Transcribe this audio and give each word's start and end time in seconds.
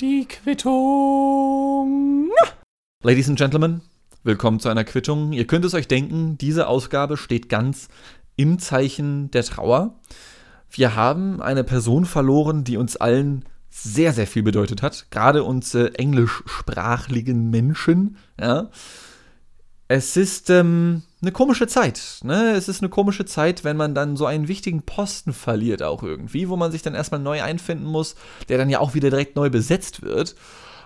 Die 0.00 0.26
Quittung. 0.26 2.30
Ladies 3.02 3.28
and 3.28 3.38
Gentlemen, 3.38 3.82
willkommen 4.24 4.60
zu 4.60 4.70
einer 4.70 4.84
Quittung. 4.84 5.34
Ihr 5.34 5.46
könnt 5.46 5.66
es 5.66 5.74
euch 5.74 5.88
denken, 5.88 6.38
diese 6.38 6.68
Ausgabe 6.68 7.18
steht 7.18 7.50
ganz 7.50 7.88
im 8.34 8.58
Zeichen 8.58 9.30
der 9.32 9.44
Trauer. 9.44 10.00
Wir 10.70 10.96
haben 10.96 11.42
eine 11.42 11.64
Person 11.64 12.06
verloren, 12.06 12.64
die 12.64 12.78
uns 12.78 12.96
allen 12.96 13.44
sehr, 13.68 14.14
sehr 14.14 14.26
viel 14.26 14.42
bedeutet 14.42 14.80
hat. 14.80 15.08
Gerade 15.10 15.44
uns 15.44 15.74
äh, 15.74 15.88
englischsprachigen 15.88 17.50
Menschen. 17.50 18.16
Ja. 18.40 18.70
Es 19.88 20.16
ist 20.16 20.48
ähm, 20.48 21.02
eine 21.20 21.32
komische 21.32 21.66
Zeit. 21.66 22.20
Ne? 22.22 22.52
Es 22.52 22.68
ist 22.68 22.80
eine 22.80 22.88
komische 22.88 23.24
Zeit, 23.24 23.64
wenn 23.64 23.76
man 23.76 23.94
dann 23.94 24.16
so 24.16 24.26
einen 24.26 24.48
wichtigen 24.48 24.82
Posten 24.82 25.32
verliert, 25.32 25.82
auch 25.82 26.02
irgendwie, 26.02 26.48
wo 26.48 26.56
man 26.56 26.70
sich 26.70 26.82
dann 26.82 26.94
erstmal 26.94 27.20
neu 27.20 27.42
einfinden 27.42 27.86
muss, 27.86 28.14
der 28.48 28.58
dann 28.58 28.70
ja 28.70 28.78
auch 28.78 28.94
wieder 28.94 29.10
direkt 29.10 29.34
neu 29.34 29.50
besetzt 29.50 30.02
wird. 30.02 30.36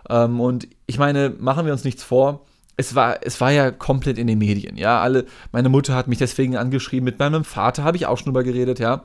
Ähm, 0.08 0.40
und 0.40 0.68
ich 0.86 0.98
meine, 0.98 1.30
machen 1.38 1.66
wir 1.66 1.72
uns 1.72 1.84
nichts 1.84 2.02
vor. 2.02 2.46
Es 2.76 2.94
war, 2.94 3.18
es 3.22 3.40
war 3.40 3.52
ja 3.52 3.70
komplett 3.70 4.16
in 4.16 4.26
den 4.26 4.38
Medien, 4.38 4.78
ja. 4.78 5.00
Alle, 5.00 5.26
meine 5.52 5.68
Mutter 5.68 5.94
hat 5.94 6.08
mich 6.08 6.18
deswegen 6.18 6.56
angeschrieben, 6.56 7.04
mit 7.04 7.18
meinem 7.18 7.44
Vater 7.44 7.84
habe 7.84 7.98
ich 7.98 8.06
auch 8.06 8.16
schon 8.16 8.26
drüber 8.26 8.42
geredet, 8.42 8.78
ja. 8.78 9.02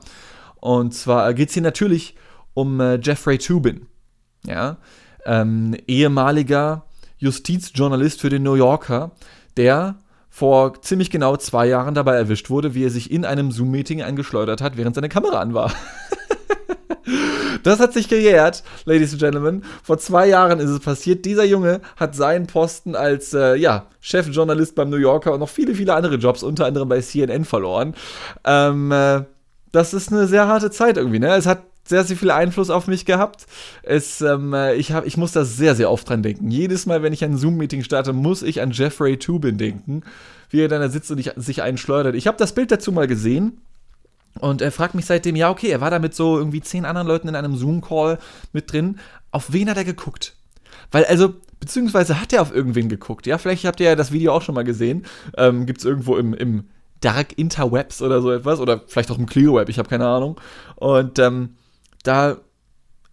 Und 0.56 0.94
zwar 0.94 1.34
geht 1.34 1.48
es 1.48 1.54
hier 1.54 1.62
natürlich 1.62 2.16
um 2.54 2.80
äh, 2.80 2.98
Jeffrey 3.00 3.36
Tubin, 3.36 3.86
ja. 4.46 4.78
Ähm, 5.26 5.76
ehemaliger 5.86 6.86
Justizjournalist 7.18 8.20
für 8.22 8.30
den 8.30 8.42
New 8.42 8.54
Yorker, 8.54 9.10
der 9.56 9.96
vor 10.38 10.80
ziemlich 10.82 11.10
genau 11.10 11.36
zwei 11.36 11.66
Jahren 11.66 11.94
dabei 11.94 12.14
erwischt 12.14 12.48
wurde, 12.48 12.72
wie 12.74 12.84
er 12.84 12.90
sich 12.90 13.10
in 13.10 13.24
einem 13.24 13.50
Zoom-Meeting 13.50 14.02
eingeschleudert 14.02 14.60
hat, 14.60 14.76
während 14.76 14.94
seine 14.94 15.08
Kamera 15.08 15.40
an 15.40 15.54
war. 15.54 15.72
Das 17.64 17.80
hat 17.80 17.92
sich 17.92 18.08
gejährt, 18.08 18.62
Ladies 18.84 19.12
and 19.12 19.20
Gentlemen. 19.20 19.64
Vor 19.82 19.98
zwei 19.98 20.28
Jahren 20.28 20.60
ist 20.60 20.70
es 20.70 20.80
passiert. 20.80 21.24
Dieser 21.24 21.44
Junge 21.44 21.80
hat 21.96 22.14
seinen 22.14 22.46
Posten 22.46 22.94
als 22.94 23.34
äh, 23.34 23.56
ja, 23.56 23.86
Chefjournalist 24.00 24.74
beim 24.74 24.90
New 24.90 24.96
Yorker 24.96 25.32
und 25.32 25.40
noch 25.40 25.48
viele, 25.48 25.74
viele 25.74 25.94
andere 25.94 26.14
Jobs, 26.16 26.42
unter 26.42 26.66
anderem 26.66 26.88
bei 26.88 27.00
CNN, 27.00 27.44
verloren. 27.44 27.94
Ähm, 28.44 28.92
äh, 28.92 29.22
das 29.72 29.92
ist 29.92 30.12
eine 30.12 30.26
sehr 30.28 30.46
harte 30.46 30.70
Zeit 30.70 30.96
irgendwie. 30.98 31.18
Ne? 31.18 31.34
Es 31.34 31.46
hat 31.46 31.62
sehr, 31.88 32.04
sehr 32.04 32.16
viel 32.16 32.30
Einfluss 32.30 32.70
auf 32.70 32.86
mich 32.86 33.04
gehabt. 33.04 33.46
Es, 33.82 34.20
ähm, 34.20 34.52
äh, 34.52 34.74
ich, 34.74 34.92
hab, 34.92 35.06
ich 35.06 35.16
muss 35.16 35.32
da 35.32 35.44
sehr, 35.44 35.74
sehr 35.74 35.90
oft 35.90 36.08
dran 36.08 36.22
denken. 36.22 36.50
Jedes 36.50 36.86
Mal, 36.86 37.02
wenn 37.02 37.12
ich 37.12 37.24
ein 37.24 37.36
Zoom-Meeting 37.36 37.82
starte, 37.82 38.12
muss 38.12 38.42
ich 38.42 38.60
an 38.60 38.72
Jeffrey 38.72 39.16
Tubin 39.16 39.58
denken, 39.58 40.02
wie 40.50 40.60
er 40.60 40.68
dann 40.68 40.80
da 40.80 40.88
sitzt 40.88 41.10
und 41.10 41.18
ich, 41.18 41.32
sich 41.36 41.62
einschleudert. 41.62 42.14
Ich 42.14 42.26
habe 42.26 42.36
das 42.36 42.54
Bild 42.54 42.70
dazu 42.70 42.92
mal 42.92 43.06
gesehen. 43.06 43.60
Und 44.40 44.60
er 44.62 44.70
fragt 44.70 44.94
mich 44.94 45.06
seitdem, 45.06 45.34
ja, 45.34 45.50
okay, 45.50 45.68
er 45.68 45.80
war 45.80 45.90
da 45.90 45.98
mit 45.98 46.14
so 46.14 46.38
irgendwie 46.38 46.60
zehn 46.60 46.84
anderen 46.84 47.08
Leuten 47.08 47.28
in 47.28 47.34
einem 47.34 47.56
Zoom-Call 47.56 48.18
mit 48.52 48.72
drin. 48.72 48.98
Auf 49.30 49.52
wen 49.52 49.68
hat 49.68 49.78
er 49.78 49.84
geguckt? 49.84 50.36
Weil, 50.92 51.06
also, 51.06 51.34
beziehungsweise 51.58 52.20
hat 52.20 52.32
er 52.32 52.42
auf 52.42 52.54
irgendwen 52.54 52.88
geguckt, 52.88 53.26
ja? 53.26 53.38
Vielleicht 53.38 53.64
habt 53.64 53.80
ihr 53.80 53.86
ja 53.86 53.96
das 53.96 54.12
Video 54.12 54.32
auch 54.32 54.42
schon 54.42 54.54
mal 54.54 54.64
gesehen. 54.64 55.06
Ähm, 55.36 55.66
Gibt 55.66 55.80
es 55.80 55.84
irgendwo 55.84 56.16
im, 56.16 56.34
im 56.34 56.64
Dark 57.00 57.38
Interwebs 57.38 58.02
oder 58.02 58.20
so 58.20 58.30
etwas. 58.30 58.60
Oder 58.60 58.82
vielleicht 58.86 59.10
auch 59.10 59.18
im 59.18 59.26
Clear 59.26 59.54
Web, 59.54 59.68
ich 59.68 59.78
habe 59.78 59.88
keine 59.88 60.06
Ahnung. 60.06 60.40
Und 60.76 61.18
ähm, 61.18 61.56
da 62.08 62.38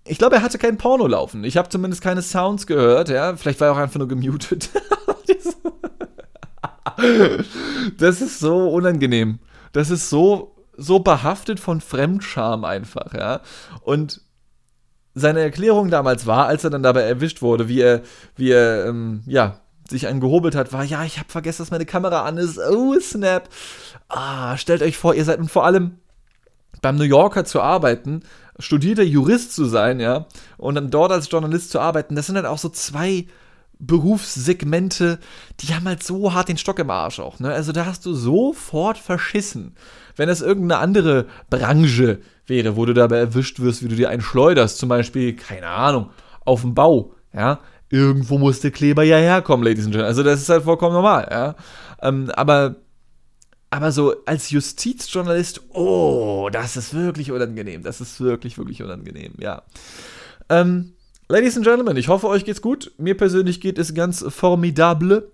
ich 0.08 0.20
glaube, 0.20 0.36
er 0.36 0.44
hatte 0.44 0.60
kein 0.60 0.78
Porno 0.78 1.08
laufen. 1.08 1.44
Ich 1.44 1.58
habe 1.58 1.68
zumindest 1.68 2.02
keine 2.02 2.22
Sounds 2.22 2.68
gehört, 2.68 3.10
ja. 3.10 3.36
Vielleicht 3.36 3.60
war 3.60 3.70
er 3.70 3.74
auch 3.74 3.78
einfach 3.78 3.98
nur 3.98 4.08
gemutet. 4.08 4.70
das 7.98 8.22
ist 8.22 8.40
so 8.40 8.70
unangenehm. 8.70 9.40
Das 9.72 9.90
ist 9.90 10.12
so, 10.12 10.56
so 10.78 11.00
behaftet 11.00 11.60
von 11.60 11.82
Fremdscham 11.82 12.66
einfach, 12.66 13.16
ja. 13.16 13.42
Und 13.82 14.22
seine 15.16 15.40
Erklärung 15.40 15.90
damals 15.90 16.28
war, 16.28 16.46
als 16.46 16.64
er 16.64 16.70
dann 16.70 16.84
dabei 16.84 17.02
erwischt 17.02 17.42
wurde, 17.42 17.68
wie 17.68 17.82
er, 17.82 18.04
wie 18.36 18.52
er, 18.52 18.86
ähm, 18.86 19.24
ja, 19.26 19.62
sich 19.90 20.06
einen 20.08 20.20
gehobelt 20.20 20.56
hat, 20.56 20.72
war, 20.72 20.84
ja, 20.84 21.04
ich 21.04 21.18
habe 21.18 21.32
vergessen, 21.32 21.64
dass 21.64 21.72
meine 21.72 21.86
Kamera 21.86 22.26
an 22.26 22.38
ist. 22.38 22.60
Oh, 22.60 22.94
snap. 23.00 23.50
Ah, 24.08 24.56
stellt 24.58 24.84
euch 24.84 24.98
vor, 24.98 25.16
ihr 25.16 25.26
seid 25.26 25.40
und 25.40 25.50
vor 25.50 25.66
allem 25.66 25.98
beim 26.82 26.98
New 26.98 27.04
Yorker 27.04 27.46
zu 27.46 27.62
arbeiten, 27.62 28.22
studierter 28.60 29.04
Jurist 29.04 29.54
zu 29.54 29.66
sein, 29.66 30.00
ja, 30.00 30.28
und 30.58 30.76
dann 30.76 30.90
dort 30.90 31.12
als 31.12 31.30
Journalist 31.30 31.72
zu 31.72 31.80
arbeiten, 31.80 32.16
das 32.16 32.28
sind 32.28 32.36
halt 32.36 32.46
auch 32.46 32.58
so 32.58 32.70
zwei 32.70 33.26
Berufssegmente, 33.80 35.20
die 35.60 35.74
haben 35.74 35.86
halt 35.86 36.02
so 36.02 36.34
hart 36.34 36.48
den 36.48 36.58
Stock 36.58 36.80
im 36.80 36.90
Arsch 36.90 37.20
auch, 37.20 37.40
ne? 37.40 37.52
Also 37.52 37.74
da 37.74 37.86
hast 37.86 38.06
du 38.06 38.14
sofort 38.14 38.98
verschissen. 38.98 39.76
Wenn 40.16 40.30
es 40.30 40.42
irgendeine 40.42 40.80
andere 40.80 41.26
Branche 41.50 42.20
wäre, 42.48 42.78
wo 42.78 42.86
du 42.86 42.94
dabei 42.94 43.18
erwischt 43.18 43.60
wirst, 43.60 43.84
wie 43.84 43.90
du 43.90 43.96
dir 43.96 44.10
einen 44.10 44.22
schleuderst, 44.22 44.78
zum 44.78 44.88
Beispiel, 44.88 45.36
keine 45.36 45.68
Ahnung, 45.68 46.10
auf 46.46 46.62
dem 46.62 46.74
Bau, 46.74 47.12
ja, 47.34 47.60
irgendwo 47.90 48.38
muss 48.38 48.62
der 48.62 48.72
Kleber 48.72 49.04
ja 49.04 49.18
herkommen, 49.18 49.66
Ladies 49.66 49.86
and 49.86 49.94
Gentlemen. 49.94 50.08
Also 50.08 50.24
das 50.24 50.42
ist 50.42 50.50
halt 50.50 50.64
vollkommen 50.64 50.94
normal, 50.94 51.28
ja. 51.30 51.56
Ähm, 52.02 52.32
aber 52.34 52.76
aber 53.70 53.92
so 53.92 54.24
als 54.26 54.52
Justizjournalist, 54.52 55.62
oh, 55.74 56.50
das 56.52 56.78
ist 56.78 56.94
wirklich 56.94 57.32
unangenehm. 57.32 57.84
Das 57.84 58.02
ist 58.02 58.20
wirklich, 58.22 58.58
wirklich 58.58 58.82
unangenehm, 58.82 59.34
ja. 59.40 59.64
Ähm, 60.50 60.94
Ladies 61.28 61.58
and 61.58 61.66
Gentlemen, 61.66 61.98
ich 61.98 62.08
hoffe, 62.08 62.28
euch 62.28 62.46
geht's 62.46 62.62
gut. 62.62 62.92
Mir 62.98 63.18
persönlich 63.18 63.60
geht 63.60 63.80
es 63.80 63.96
ganz 63.96 64.24
formidable. 64.30 65.32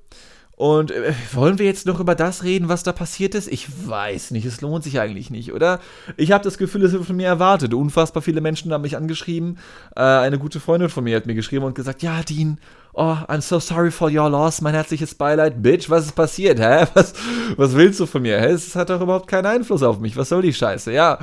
Und 0.56 0.92
äh, 0.92 1.14
wollen 1.34 1.58
wir 1.58 1.66
jetzt 1.66 1.88
noch 1.88 2.00
über 2.00 2.14
das 2.14 2.44
reden, 2.44 2.70
was 2.70 2.84
da 2.84 2.92
passiert 2.92 3.34
ist? 3.34 3.52
Ich 3.52 3.68
weiß 3.88 4.32
nicht, 4.32 4.46
es 4.46 4.62
lohnt 4.62 4.84
sich 4.84 5.00
eigentlich 5.00 5.32
nicht, 5.32 5.54
oder? 5.54 5.80
Ich 6.18 6.32
habe 6.32 6.44
das 6.44 6.58
Gefühl, 6.60 6.84
es 6.84 6.92
wird 6.92 7.06
von 7.06 7.16
mir 7.16 7.28
erwartet. 7.28 7.74
Unfassbar 7.74 8.22
viele 8.22 8.42
Menschen 8.42 8.72
haben 8.72 8.84
mich 8.84 8.96
angeschrieben. 8.96 9.58
Äh, 9.96 10.02
eine 10.02 10.38
gute 10.38 10.60
Freundin 10.60 10.90
von 10.90 11.04
mir 11.04 11.16
hat 11.16 11.26
mir 11.26 11.34
geschrieben 11.34 11.66
und 11.66 11.74
gesagt, 11.74 12.04
ja, 12.04 12.22
Dean, 12.22 12.60
oh, 12.94 13.18
I'm 13.28 13.42
so 13.42 13.60
sorry 13.60 13.90
for 13.90 14.12
your 14.12 14.30
loss, 14.30 14.62
mein 14.62 14.74
herzliches 14.74 15.16
Beileid. 15.16 15.64
Bitch, 15.64 15.90
was 15.90 16.06
ist 16.06 16.16
passiert, 16.16 16.60
hä? 16.60 16.86
Was, 16.94 17.14
was 17.58 17.76
willst 17.76 18.00
du 18.00 18.06
von 18.06 18.22
mir? 18.22 18.40
Hä? 18.40 18.52
Es 18.52 18.76
hat 18.76 18.90
doch 18.90 19.02
überhaupt 19.02 19.28
keinen 19.28 19.46
Einfluss 19.48 19.82
auf 19.82 20.00
mich. 20.00 20.16
Was 20.16 20.30
soll 20.30 20.42
die 20.42 20.54
Scheiße? 20.54 20.92
Ja, 20.92 21.20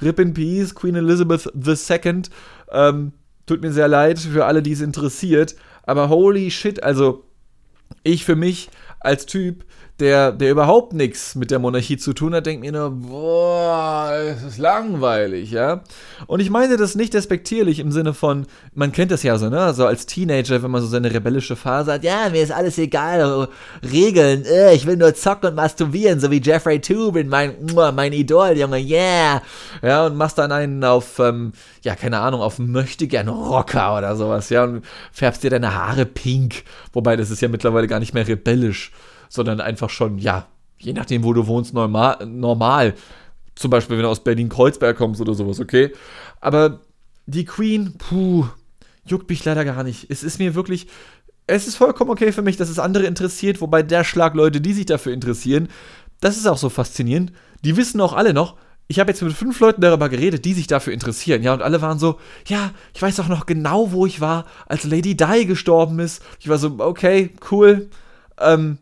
Rip 0.00 0.18
in 0.18 0.32
Peace, 0.32 0.74
Queen 0.74 0.94
Elizabeth 0.94 1.46
II. 1.54 2.22
Ähm, 2.70 3.12
tut 3.46 3.60
mir 3.60 3.72
sehr 3.72 3.88
leid 3.88 4.18
für 4.18 4.46
alle, 4.46 4.62
die 4.62 4.72
es 4.72 4.80
interessiert. 4.80 5.56
Aber 5.82 6.08
holy 6.08 6.50
shit, 6.50 6.82
also 6.82 7.24
ich 8.02 8.24
für 8.24 8.36
mich 8.36 8.70
als 9.00 9.26
Typ, 9.26 9.64
der, 10.00 10.30
der 10.30 10.52
überhaupt 10.52 10.92
nichts 10.92 11.34
mit 11.34 11.50
der 11.50 11.58
Monarchie 11.58 11.96
zu 11.96 12.12
tun 12.12 12.32
hat, 12.32 12.46
denkt 12.46 12.60
mir 12.60 12.70
nur, 12.70 12.90
boah, 12.90 14.12
es 14.12 14.44
ist 14.44 14.58
langweilig, 14.58 15.50
ja. 15.50 15.82
Und 16.28 16.38
ich 16.38 16.50
meine 16.50 16.76
das 16.76 16.94
nicht 16.94 17.14
despektierlich 17.14 17.80
im 17.80 17.90
Sinne 17.90 18.14
von, 18.14 18.46
man 18.74 18.92
kennt 18.92 19.10
das 19.10 19.24
ja 19.24 19.36
so, 19.38 19.48
ne, 19.48 19.74
so 19.74 19.86
als 19.86 20.06
Teenager, 20.06 20.62
wenn 20.62 20.70
man 20.70 20.82
so 20.82 20.86
seine 20.86 21.12
rebellische 21.12 21.56
Phase 21.56 21.94
hat, 21.94 22.04
ja, 22.04 22.28
mir 22.30 22.42
ist 22.42 22.52
alles 22.52 22.78
egal, 22.78 23.48
Regeln, 23.82 24.44
äh, 24.44 24.72
ich 24.72 24.86
will 24.86 24.96
nur 24.96 25.14
zocken 25.14 25.50
und 25.50 25.56
masturbieren, 25.56 26.20
so 26.20 26.30
wie 26.30 26.40
Jeffrey 26.40 26.80
Tubin, 26.80 27.28
mein, 27.28 27.54
mein 27.74 28.12
Idol, 28.12 28.56
Junge, 28.56 28.78
yeah. 28.78 29.42
Ja, 29.82 30.06
und 30.06 30.16
machst 30.16 30.38
dann 30.38 30.52
einen 30.52 30.84
auf, 30.84 31.18
ähm, 31.18 31.52
ja, 31.82 31.96
keine 31.96 32.20
Ahnung, 32.20 32.40
auf 32.40 32.60
möchte 32.60 33.08
gern 33.08 33.28
Rocker 33.28 33.98
oder 33.98 34.14
sowas, 34.14 34.48
ja, 34.50 34.62
und 34.62 34.84
färbst 35.10 35.42
dir 35.42 35.50
deine 35.50 35.74
Haare 35.74 36.06
pink, 36.06 36.62
wobei 36.92 37.16
das 37.16 37.30
ist 37.30 37.42
ja 37.42 37.48
mittlerweile 37.48 37.88
gar 37.88 37.98
nicht 37.98 38.14
mehr 38.14 38.28
rebellisch 38.28 38.92
sondern 39.28 39.60
einfach 39.60 39.90
schon, 39.90 40.18
ja, 40.18 40.46
je 40.78 40.92
nachdem, 40.92 41.24
wo 41.24 41.32
du 41.32 41.46
wohnst, 41.46 41.74
normal. 41.74 42.26
normal. 42.26 42.94
Zum 43.54 43.70
Beispiel, 43.70 43.96
wenn 43.96 44.04
du 44.04 44.08
aus 44.08 44.22
Berlin-Kreuzberg 44.22 44.96
kommst 44.96 45.20
oder 45.20 45.34
sowas, 45.34 45.60
okay? 45.60 45.92
Aber 46.40 46.80
die 47.26 47.44
Queen, 47.44 47.94
puh, 47.98 48.46
juckt 49.04 49.28
mich 49.28 49.44
leider 49.44 49.64
gar 49.64 49.82
nicht. 49.82 50.10
Es 50.10 50.22
ist 50.22 50.38
mir 50.38 50.54
wirklich, 50.54 50.86
es 51.46 51.66
ist 51.66 51.76
vollkommen 51.76 52.10
okay 52.10 52.30
für 52.32 52.42
mich, 52.42 52.56
dass 52.56 52.68
es 52.68 52.78
andere 52.78 53.06
interessiert, 53.06 53.60
wobei 53.60 53.82
der 53.82 54.04
Schlag 54.04 54.34
Leute, 54.34 54.60
die 54.60 54.72
sich 54.72 54.86
dafür 54.86 55.12
interessieren, 55.12 55.68
das 56.20 56.36
ist 56.36 56.46
auch 56.46 56.58
so 56.58 56.68
faszinierend. 56.68 57.32
Die 57.64 57.76
wissen 57.76 58.00
auch 58.00 58.12
alle 58.12 58.32
noch, 58.32 58.56
ich 58.86 58.98
habe 58.98 59.10
jetzt 59.10 59.22
mit 59.22 59.34
fünf 59.34 59.60
Leuten 59.60 59.82
darüber 59.82 60.08
geredet, 60.08 60.44
die 60.44 60.54
sich 60.54 60.66
dafür 60.66 60.94
interessieren, 60.94 61.42
ja, 61.42 61.52
und 61.52 61.60
alle 61.60 61.82
waren 61.82 61.98
so, 61.98 62.18
ja, 62.46 62.70
ich 62.94 63.02
weiß 63.02 63.20
auch 63.20 63.28
noch 63.28 63.44
genau, 63.44 63.92
wo 63.92 64.06
ich 64.06 64.20
war, 64.20 64.46
als 64.66 64.84
Lady 64.84 65.14
Di 65.14 65.44
gestorben 65.44 65.98
ist. 65.98 66.22
Ich 66.40 66.48
war 66.48 66.56
so, 66.56 66.76
okay, 66.78 67.30
cool. 67.50 67.90
Ähm, 68.40 68.78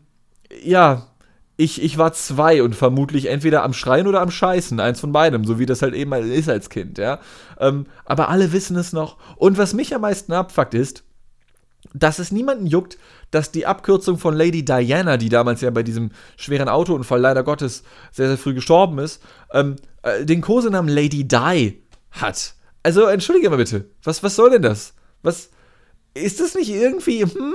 ja, 0.63 1.07
ich, 1.55 1.81
ich 1.81 1.97
war 1.97 2.13
zwei 2.13 2.61
und 2.61 2.75
vermutlich 2.75 3.27
entweder 3.27 3.63
am 3.63 3.73
Schreien 3.73 4.07
oder 4.07 4.21
am 4.21 4.29
Scheißen, 4.29 4.79
eins 4.79 4.99
von 4.99 5.11
beidem, 5.11 5.43
so 5.43 5.57
wie 5.57 5.65
das 5.65 5.81
halt 5.81 5.95
eben 5.95 6.13
ist 6.13 6.49
als 6.49 6.69
Kind, 6.69 6.97
ja. 6.97 7.19
Ähm, 7.59 7.87
aber 8.05 8.29
alle 8.29 8.51
wissen 8.51 8.75
es 8.75 8.93
noch. 8.93 9.17
Und 9.37 9.57
was 9.57 9.73
mich 9.73 9.95
am 9.95 10.01
meisten 10.01 10.33
abfuckt 10.33 10.75
ist, 10.75 11.03
dass 11.93 12.19
es 12.19 12.31
niemanden 12.31 12.67
juckt, 12.67 12.97
dass 13.31 13.51
die 13.51 13.65
Abkürzung 13.65 14.19
von 14.19 14.35
Lady 14.35 14.63
Diana, 14.63 15.17
die 15.17 15.29
damals 15.29 15.61
ja 15.61 15.71
bei 15.71 15.83
diesem 15.83 16.11
schweren 16.35 16.69
Autounfall 16.69 17.19
leider 17.19 17.43
Gottes 17.43 17.83
sehr, 18.11 18.27
sehr 18.27 18.37
früh 18.37 18.53
gestorben 18.53 18.99
ist, 18.99 19.23
ähm, 19.51 19.77
äh, 20.03 20.25
den 20.25 20.41
Kosenamen 20.41 20.93
Lady 20.93 21.27
Di 21.27 21.81
hat. 22.11 22.53
Also 22.83 23.05
entschuldige 23.05 23.49
mal 23.49 23.57
bitte, 23.57 23.89
was, 24.03 24.21
was 24.21 24.35
soll 24.35 24.51
denn 24.51 24.61
das? 24.61 24.93
Was, 25.23 25.49
ist 26.23 26.39
das 26.39 26.55
nicht 26.55 26.69
irgendwie, 26.69 27.23
hm? 27.23 27.53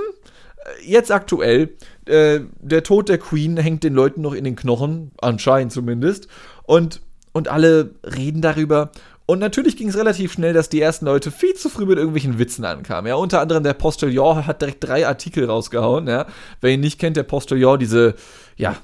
Jetzt 0.85 1.11
aktuell 1.11 1.69
äh, 2.05 2.41
der 2.59 2.83
Tod 2.83 3.09
der 3.09 3.17
Queen 3.17 3.57
hängt 3.57 3.83
den 3.83 3.93
Leuten 3.93 4.21
noch 4.21 4.33
in 4.33 4.43
den 4.43 4.55
Knochen, 4.55 5.11
anscheinend 5.21 5.71
zumindest. 5.71 6.27
Und, 6.63 7.01
und 7.31 7.47
alle 7.47 7.95
reden 8.03 8.41
darüber. 8.41 8.91
Und 9.25 9.39
natürlich 9.39 9.77
ging 9.77 9.87
es 9.87 9.97
relativ 9.97 10.33
schnell, 10.33 10.53
dass 10.53 10.69
die 10.69 10.81
ersten 10.81 11.05
Leute 11.05 11.31
viel 11.31 11.53
zu 11.53 11.69
früh 11.69 11.85
mit 11.85 11.97
irgendwelchen 11.97 12.39
Witzen 12.39 12.65
ankamen. 12.65 13.07
Ja, 13.07 13.15
unter 13.15 13.39
anderem 13.39 13.63
der 13.63 13.73
Postillon 13.73 14.45
hat 14.45 14.61
direkt 14.61 14.83
drei 14.83 15.07
Artikel 15.07 15.45
rausgehauen. 15.45 16.07
Ja, 16.07 16.25
wer 16.59 16.71
ihn 16.71 16.81
nicht 16.81 16.99
kennt, 16.99 17.15
der 17.15 17.23
Postillon, 17.23 17.79
diese, 17.79 18.15
ja, 18.57 18.75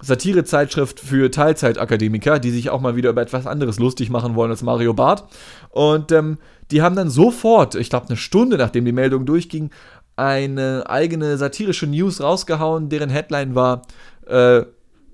Satirezeitschrift 0.00 1.00
für 1.00 1.30
Teilzeitakademiker, 1.30 2.38
die 2.38 2.50
sich 2.50 2.70
auch 2.70 2.80
mal 2.80 2.96
wieder 2.96 3.10
über 3.10 3.22
etwas 3.22 3.46
anderes 3.46 3.78
lustig 3.78 4.10
machen 4.10 4.34
wollen 4.34 4.50
als 4.50 4.62
Mario 4.62 4.92
Barth. 4.94 5.24
Und 5.70 6.12
ähm, 6.12 6.38
die 6.70 6.82
haben 6.82 6.96
dann 6.96 7.10
sofort, 7.10 7.74
ich 7.74 7.90
glaube 7.90 8.08
eine 8.08 8.16
Stunde 8.16 8.58
nachdem 8.58 8.84
die 8.84 8.92
Meldung 8.92 9.26
durchging, 9.26 9.70
eine 10.16 10.84
eigene 10.88 11.36
satirische 11.36 11.86
News 11.86 12.20
rausgehauen, 12.20 12.88
deren 12.88 13.10
Headline 13.10 13.54
war 13.54 13.82
äh, 14.26 14.62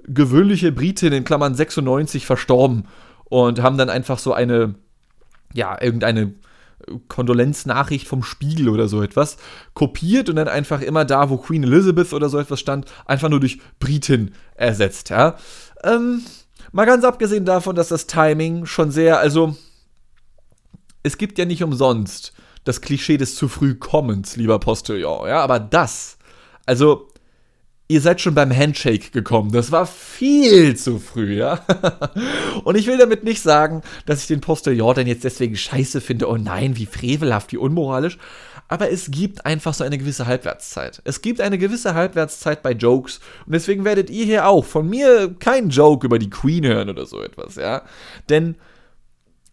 gewöhnliche 0.05 0.73
Britin 0.73 1.13
in 1.13 1.25
Klammern 1.25 1.55
96 1.55 2.27
verstorben 2.27 2.87
und 3.25 3.63
haben 3.63 3.79
dann 3.79 3.91
einfach 3.91 4.19
so 4.19 4.33
eine, 4.33 4.75
ja, 5.55 5.81
irgendeine 5.81 6.35
Kondolenznachricht 7.09 8.09
vom 8.09 8.23
Spiegel 8.23 8.69
oder 8.69 8.89
so 8.89 9.03
etwas 9.03 9.37
kopiert 9.75 10.29
und 10.29 10.37
dann 10.37 10.49
einfach 10.49 10.81
immer 10.81 11.05
da, 11.05 11.31
wo 11.31 11.37
Queen 11.37 11.63
Elizabeth 11.63 12.13
oder 12.13 12.29
so 12.29 12.39
etwas 12.39 12.61
stand, 12.61 12.91
einfach 13.07 13.29
nur 13.29 13.41
durch 13.41 13.61
Britin 13.79 14.33
ersetzt, 14.55 15.11
ja. 15.11 15.37
Ähm, 15.85 16.23
mal 16.73 16.87
ganz 16.87 17.05
abgesehen 17.05 17.45
davon, 17.45 17.77
dass 17.77 17.89
das 17.89 18.07
Timing 18.07 18.67
schon 18.67 18.91
sehr, 18.91 19.19
also 19.19 19.57
es 21.03 21.17
gibt 21.17 21.39
ja 21.39 21.45
nicht 21.45 21.63
umsonst 21.63 22.33
das 22.65 22.81
Klischee 22.81 23.17
des 23.17 23.35
zu 23.35 23.49
früh 23.49 23.75
Kommens, 23.75 24.37
lieber 24.37 24.59
Postillon, 24.59 25.29
ja, 25.29 25.41
aber 25.41 25.59
das, 25.59 26.19
also 26.67 27.11
ihr 27.91 28.01
seid 28.01 28.21
schon 28.21 28.37
beim 28.37 28.57
Handshake 28.57 29.11
gekommen. 29.11 29.51
Das 29.51 29.73
war 29.73 29.85
viel 29.85 30.77
zu 30.77 31.01
früh, 31.01 31.39
ja. 31.39 31.61
Und 32.65 32.77
ich 32.77 32.87
will 32.87 32.97
damit 32.97 33.25
nicht 33.25 33.43
sagen, 33.43 33.83
dass 34.07 34.21
ich 34.21 34.29
den 34.29 34.41
Postillon 34.41 34.95
dann 34.95 35.09
jetzt 35.09 35.25
deswegen 35.25 35.57
scheiße 35.57 36.01
finde. 36.01 36.29
Oh 36.29 36.37
nein, 36.37 36.77
wie 36.77 36.87
frevelhaft, 36.87 37.51
wie 37.51 37.57
unmoralisch. 37.57 38.17
Aber 38.69 38.93
es 38.93 39.11
gibt 39.11 39.45
einfach 39.45 39.75
so 39.75 39.83
eine 39.83 39.99
gewisse 39.99 40.29
Halbwertszeit. 40.29 41.03
Es 41.03 41.21
gibt 41.21 41.41
eine 41.41 41.59
gewisse 41.59 41.95
Halbwertszeit 41.95 42.63
bei 42.63 42.71
Jokes. 42.71 43.19
Und 43.45 43.55
deswegen 43.55 43.85
werdet 43.85 44.09
ihr 44.09 44.25
hier 44.25 44.47
auch 44.47 44.65
von 44.65 44.89
mir 44.89 45.35
keinen 45.41 45.71
Joke 45.71 46.07
über 46.07 46.21
die 46.21 46.31
Queen 46.31 46.65
hören 46.65 46.89
oder 46.89 47.07
so 47.07 47.21
etwas, 47.21 47.57
ja. 47.57 47.83
Denn 48.29 48.55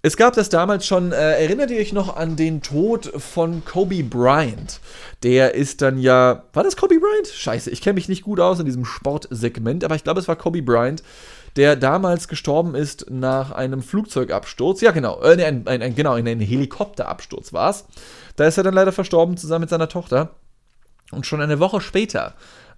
es 0.04 0.16
gab 0.16 0.36
das 0.36 0.50
damals 0.50 0.86
schon, 0.86 1.12
äh, 1.12 1.42
erinnert 1.42 1.72
ihr 1.72 1.80
euch 1.80 1.92
noch 1.92 2.16
an 2.16 2.36
den 2.36 2.62
Tod 2.62 3.12
von 3.18 3.66
Kobe 3.66 4.04
Bryant? 4.04 4.80
Der 5.24 5.56
ist 5.56 5.82
dann 5.82 5.98
ja, 5.98 6.44
war 6.54 6.64
das 6.64 6.78
Kobe 6.78 7.00
Bryant? 7.00 7.28
Scheiße, 7.28 7.72
ich 7.72 7.82
kenne 7.82 7.96
mich 7.96 8.08
nicht 8.08 8.24
gut 8.24 8.40
aus 8.40 8.60
in 8.60 8.66
diesem 8.66 8.86
Sportsegment, 8.86 9.84
aber 9.84 9.96
ich 9.96 10.04
glaube, 10.04 10.20
es 10.20 10.28
war 10.28 10.36
Kobe 10.36 10.62
Bryant, 10.62 11.04
der 11.56 11.76
damals 11.76 12.28
gestorben 12.28 12.76
ist 12.76 13.10
nach 13.10 13.52
einem 13.52 13.82
Flugzeugabsturz. 13.82 14.82
Ja, 14.82 14.92
genau, 14.92 15.22
äh, 15.24 15.44
ein, 15.44 15.68
ein, 15.68 15.82
ein, 15.82 15.96
genau, 15.96 16.16
in 16.16 16.28
einem 16.28 16.42
Helikopterabsturz 16.42 17.52
war 17.52 17.72
es. 17.72 17.86
Da 18.36 18.46
ist 18.46 18.58
er 18.58 18.64
dann 18.64 18.76
leider 18.76 18.92
verstorben 18.92 19.36
zusammen 19.36 19.62
mit 19.62 19.72
seiner 19.72 19.90
Tochter. 19.90 20.36
Und 21.12 21.26
schon 21.26 21.42
eine 21.42 21.60
Woche 21.60 21.82
später 21.82 22.36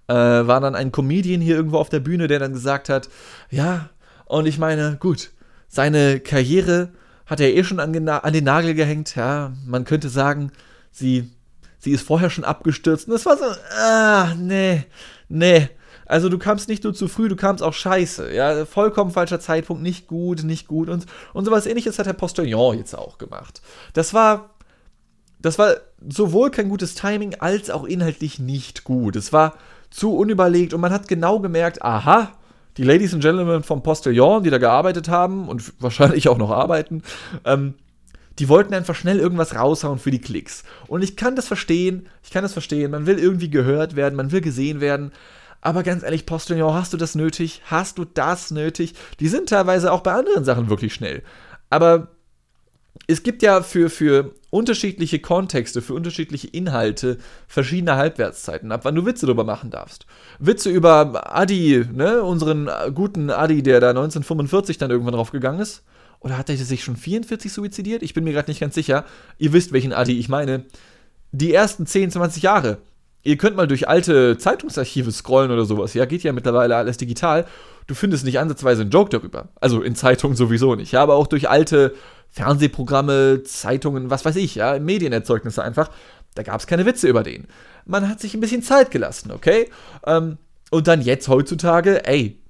äh, 0.08 0.14
war 0.14 0.60
dann 0.60 0.74
ein 0.74 0.92
Comedian 0.92 1.42
hier 1.42 1.56
irgendwo 1.56 1.76
auf 1.76 1.90
der 1.90 2.00
Bühne, 2.00 2.28
der 2.28 2.38
dann 2.38 2.54
gesagt 2.54 2.88
hat, 2.88 3.10
ja, 3.50 3.90
und 4.24 4.46
ich 4.46 4.58
meine, 4.58 4.96
gut, 4.98 5.30
seine 5.68 6.20
Karriere 6.20 6.92
hat 7.30 7.38
er 7.38 7.54
eh 7.54 7.62
schon 7.62 7.78
an, 7.78 8.08
an, 8.08 8.32
den 8.32 8.44
Nagel 8.44 8.74
gehängt. 8.74 9.14
Ja, 9.14 9.52
man 9.64 9.84
könnte 9.84 10.08
sagen, 10.08 10.50
sie, 10.90 11.30
sie 11.78 11.92
ist 11.92 12.04
vorher 12.04 12.28
schon 12.28 12.42
abgestürzt. 12.42 13.08
Und 13.08 13.14
es 13.14 13.24
war 13.24 13.38
so, 13.38 13.44
ah, 13.78 14.34
nee, 14.36 14.84
nee. 15.28 15.68
Also 16.06 16.28
du 16.28 16.38
kamst 16.38 16.68
nicht 16.68 16.82
nur 16.82 16.92
zu 16.92 17.06
früh, 17.06 17.28
du 17.28 17.36
kamst 17.36 17.62
auch 17.62 17.72
scheiße. 17.72 18.34
Ja, 18.34 18.66
vollkommen 18.66 19.12
falscher 19.12 19.38
Zeitpunkt, 19.38 19.80
nicht 19.80 20.08
gut, 20.08 20.42
nicht 20.42 20.66
gut. 20.66 20.88
Und, 20.88 21.06
und 21.32 21.44
sowas 21.44 21.66
ähnliches 21.66 22.00
hat 22.00 22.06
der 22.06 22.14
Postillon 22.14 22.76
jetzt 22.76 22.98
auch 22.98 23.16
gemacht. 23.16 23.62
Das 23.92 24.12
war, 24.12 24.50
das 25.38 25.56
war 25.56 25.76
sowohl 26.08 26.50
kein 26.50 26.68
gutes 26.68 26.96
Timing 26.96 27.36
als 27.36 27.70
auch 27.70 27.84
inhaltlich 27.84 28.40
nicht 28.40 28.82
gut. 28.82 29.14
Es 29.14 29.32
war 29.32 29.54
zu 29.88 30.16
unüberlegt 30.16 30.74
und 30.74 30.80
man 30.80 30.92
hat 30.92 31.06
genau 31.06 31.38
gemerkt, 31.38 31.82
aha, 31.82 32.32
die 32.76 32.84
Ladies 32.84 33.12
and 33.12 33.22
Gentlemen 33.22 33.62
vom 33.62 33.82
Postillon, 33.82 34.42
die 34.42 34.50
da 34.50 34.58
gearbeitet 34.58 35.08
haben 35.08 35.48
und 35.48 35.72
wahrscheinlich 35.80 36.28
auch 36.28 36.38
noch 36.38 36.50
arbeiten, 36.50 37.02
ähm, 37.44 37.74
die 38.38 38.48
wollten 38.48 38.72
einfach 38.72 38.94
schnell 38.94 39.18
irgendwas 39.18 39.54
raushauen 39.54 39.98
für 39.98 40.10
die 40.10 40.20
Klicks. 40.20 40.64
Und 40.86 41.02
ich 41.02 41.16
kann 41.16 41.36
das 41.36 41.46
verstehen, 41.46 42.06
ich 42.22 42.30
kann 42.30 42.42
das 42.42 42.54
verstehen, 42.54 42.90
man 42.90 43.06
will 43.06 43.18
irgendwie 43.18 43.50
gehört 43.50 43.96
werden, 43.96 44.16
man 44.16 44.32
will 44.32 44.40
gesehen 44.40 44.80
werden. 44.80 45.12
Aber 45.60 45.82
ganz 45.82 46.02
ehrlich, 46.02 46.24
Postillon, 46.24 46.72
hast 46.72 46.94
du 46.94 46.96
das 46.96 47.14
nötig? 47.14 47.60
Hast 47.66 47.98
du 47.98 48.06
das 48.06 48.50
nötig? 48.50 48.94
Die 49.18 49.28
sind 49.28 49.50
teilweise 49.50 49.92
auch 49.92 50.00
bei 50.00 50.12
anderen 50.12 50.44
Sachen 50.44 50.70
wirklich 50.70 50.94
schnell. 50.94 51.22
Aber 51.68 52.08
es 53.06 53.22
gibt 53.22 53.42
ja 53.42 53.62
für, 53.62 53.90
für 53.90 54.32
unterschiedliche 54.50 55.20
Kontexte, 55.20 55.80
für 55.80 55.94
unterschiedliche 55.94 56.48
Inhalte 56.48 57.18
verschiedene 57.46 57.96
Halbwertszeiten, 57.96 58.72
ab 58.72 58.80
wann 58.84 58.94
du 58.94 59.06
Witze 59.06 59.26
darüber 59.26 59.44
machen 59.44 59.70
darfst. 59.70 60.06
Witze 60.38 60.70
über 60.70 61.34
Adi, 61.34 61.84
ne, 61.92 62.22
unseren 62.22 62.68
guten 62.94 63.30
Adi, 63.30 63.62
der 63.62 63.80
da 63.80 63.90
1945 63.90 64.78
dann 64.78 64.90
irgendwann 64.90 65.14
draufgegangen 65.14 65.60
ist. 65.60 65.82
Oder 66.20 66.36
hat 66.36 66.50
er 66.50 66.56
sich 66.56 66.84
schon 66.84 66.96
44 66.96 67.50
suizidiert? 67.50 68.02
Ich 68.02 68.12
bin 68.12 68.24
mir 68.24 68.32
gerade 68.32 68.50
nicht 68.50 68.60
ganz 68.60 68.74
sicher. 68.74 69.06
Ihr 69.38 69.52
wisst, 69.52 69.72
welchen 69.72 69.94
Adi 69.94 70.18
ich 70.18 70.28
meine. 70.28 70.64
Die 71.32 71.54
ersten 71.54 71.86
10, 71.86 72.10
20 72.10 72.42
Jahre. 72.42 72.78
Ihr 73.22 73.36
könnt 73.36 73.56
mal 73.56 73.66
durch 73.66 73.88
alte 73.88 74.38
Zeitungsarchive 74.38 75.12
scrollen 75.12 75.50
oder 75.50 75.64
sowas. 75.64 75.94
Ja, 75.94 76.04
geht 76.06 76.22
ja 76.22 76.32
mittlerweile 76.32 76.76
alles 76.76 76.96
digital. 76.96 77.46
Du 77.86 77.94
findest 77.94 78.24
nicht 78.24 78.38
ansatzweise 78.38 78.82
einen 78.82 78.90
Joke 78.90 79.10
darüber. 79.10 79.48
Also 79.60 79.82
in 79.82 79.94
Zeitungen 79.94 80.36
sowieso 80.36 80.74
nicht. 80.74 80.92
Ja, 80.92 81.02
aber 81.02 81.16
auch 81.16 81.26
durch 81.26 81.48
alte 81.48 81.94
Fernsehprogramme, 82.30 83.42
Zeitungen, 83.42 84.10
was 84.10 84.24
weiß 84.24 84.36
ich, 84.36 84.54
ja, 84.54 84.78
Medienerzeugnisse 84.78 85.62
einfach. 85.62 85.90
Da 86.34 86.42
gab 86.42 86.60
es 86.60 86.66
keine 86.66 86.86
Witze 86.86 87.08
über 87.08 87.22
den. 87.22 87.46
Man 87.84 88.08
hat 88.08 88.20
sich 88.20 88.34
ein 88.34 88.40
bisschen 88.40 88.62
Zeit 88.62 88.90
gelassen, 88.90 89.32
okay? 89.32 89.68
Ähm, 90.06 90.38
und 90.70 90.86
dann 90.86 91.02
jetzt 91.02 91.28
heutzutage, 91.28 92.06
ey, 92.06 92.40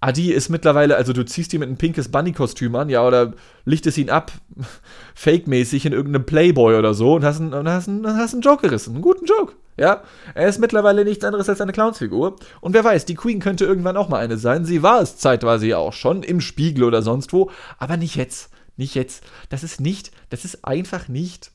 Adi 0.00 0.32
ist 0.32 0.48
mittlerweile, 0.48 0.96
also 0.96 1.12
du 1.12 1.24
ziehst 1.24 1.52
ihn 1.52 1.60
mit 1.60 1.68
einem 1.68 1.78
pinkes 1.78 2.10
Bunny-Kostüm 2.10 2.74
an, 2.74 2.88
ja, 2.88 3.06
oder 3.06 3.34
lichtest 3.64 3.98
ihn 3.98 4.10
ab, 4.10 4.32
fake-mäßig 5.14 5.86
in 5.86 5.92
irgendeinem 5.92 6.26
Playboy 6.26 6.76
oder 6.76 6.94
so 6.94 7.14
und 7.14 7.24
hast 7.24 7.40
einen, 7.40 7.52
und 7.52 7.68
hast, 7.68 7.88
einen, 7.88 8.06
hast 8.06 8.32
einen 8.32 8.42
Joke 8.42 8.62
gerissen. 8.62 8.94
Einen 8.94 9.02
guten 9.02 9.26
Joke, 9.26 9.54
ja. 9.76 10.02
Er 10.34 10.48
ist 10.48 10.58
mittlerweile 10.58 11.04
nichts 11.04 11.24
anderes 11.24 11.48
als 11.48 11.60
eine 11.60 11.72
Clownsfigur. 11.72 12.36
Und 12.60 12.74
wer 12.74 12.84
weiß, 12.84 13.04
die 13.04 13.14
Queen 13.14 13.40
könnte 13.40 13.64
irgendwann 13.64 13.96
auch 13.96 14.08
mal 14.08 14.20
eine 14.20 14.38
sein. 14.38 14.64
Sie 14.64 14.82
war 14.82 15.00
es 15.00 15.16
zeitweise 15.16 15.76
auch 15.76 15.92
schon, 15.92 16.22
im 16.22 16.40
Spiegel 16.40 16.84
oder 16.84 17.02
sonst 17.02 17.32
wo, 17.32 17.50
aber 17.78 17.96
nicht 17.96 18.16
jetzt 18.16 18.50
nicht 18.76 18.94
jetzt. 18.94 19.24
Das 19.48 19.62
ist 19.62 19.80
nicht, 19.80 20.10
das 20.30 20.44
ist 20.44 20.64
einfach 20.64 21.08
nicht 21.08 21.50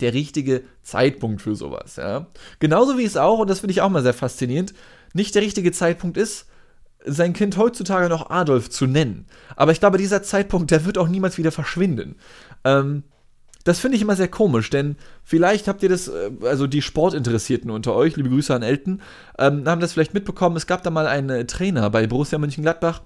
der 0.00 0.14
richtige 0.14 0.62
Zeitpunkt 0.82 1.42
für 1.42 1.54
sowas. 1.54 1.96
Ja? 1.96 2.26
Genauso 2.58 2.98
wie 2.98 3.04
es 3.04 3.16
auch, 3.16 3.38
und 3.38 3.48
das 3.48 3.60
finde 3.60 3.72
ich 3.72 3.80
auch 3.80 3.90
mal 3.90 4.02
sehr 4.02 4.14
faszinierend, 4.14 4.74
nicht 5.14 5.34
der 5.34 5.42
richtige 5.42 5.72
Zeitpunkt 5.72 6.16
ist, 6.16 6.46
sein 7.04 7.32
Kind 7.32 7.56
heutzutage 7.56 8.08
noch 8.08 8.30
Adolf 8.30 8.70
zu 8.70 8.86
nennen. 8.86 9.26
Aber 9.56 9.72
ich 9.72 9.80
glaube, 9.80 9.98
dieser 9.98 10.22
Zeitpunkt, 10.22 10.70
der 10.70 10.84
wird 10.84 10.98
auch 10.98 11.08
niemals 11.08 11.36
wieder 11.36 11.52
verschwinden. 11.52 12.16
Ähm, 12.64 13.04
das 13.64 13.78
finde 13.78 13.96
ich 13.96 14.02
immer 14.02 14.16
sehr 14.16 14.28
komisch, 14.28 14.70
denn 14.70 14.96
vielleicht 15.22 15.68
habt 15.68 15.82
ihr 15.82 15.88
das, 15.88 16.08
äh, 16.08 16.30
also 16.42 16.66
die 16.66 16.82
Sportinteressierten 16.82 17.70
unter 17.70 17.94
euch, 17.94 18.16
liebe 18.16 18.28
Grüße 18.28 18.54
an 18.54 18.62
Elton, 18.62 19.00
ähm, 19.38 19.64
haben 19.66 19.80
das 19.80 19.92
vielleicht 19.92 20.14
mitbekommen. 20.14 20.56
Es 20.56 20.66
gab 20.66 20.82
da 20.82 20.90
mal 20.90 21.06
einen 21.06 21.30
äh, 21.30 21.44
Trainer 21.46 21.90
bei 21.90 22.06
Borussia 22.06 22.38
Mönchengladbach 22.38 23.02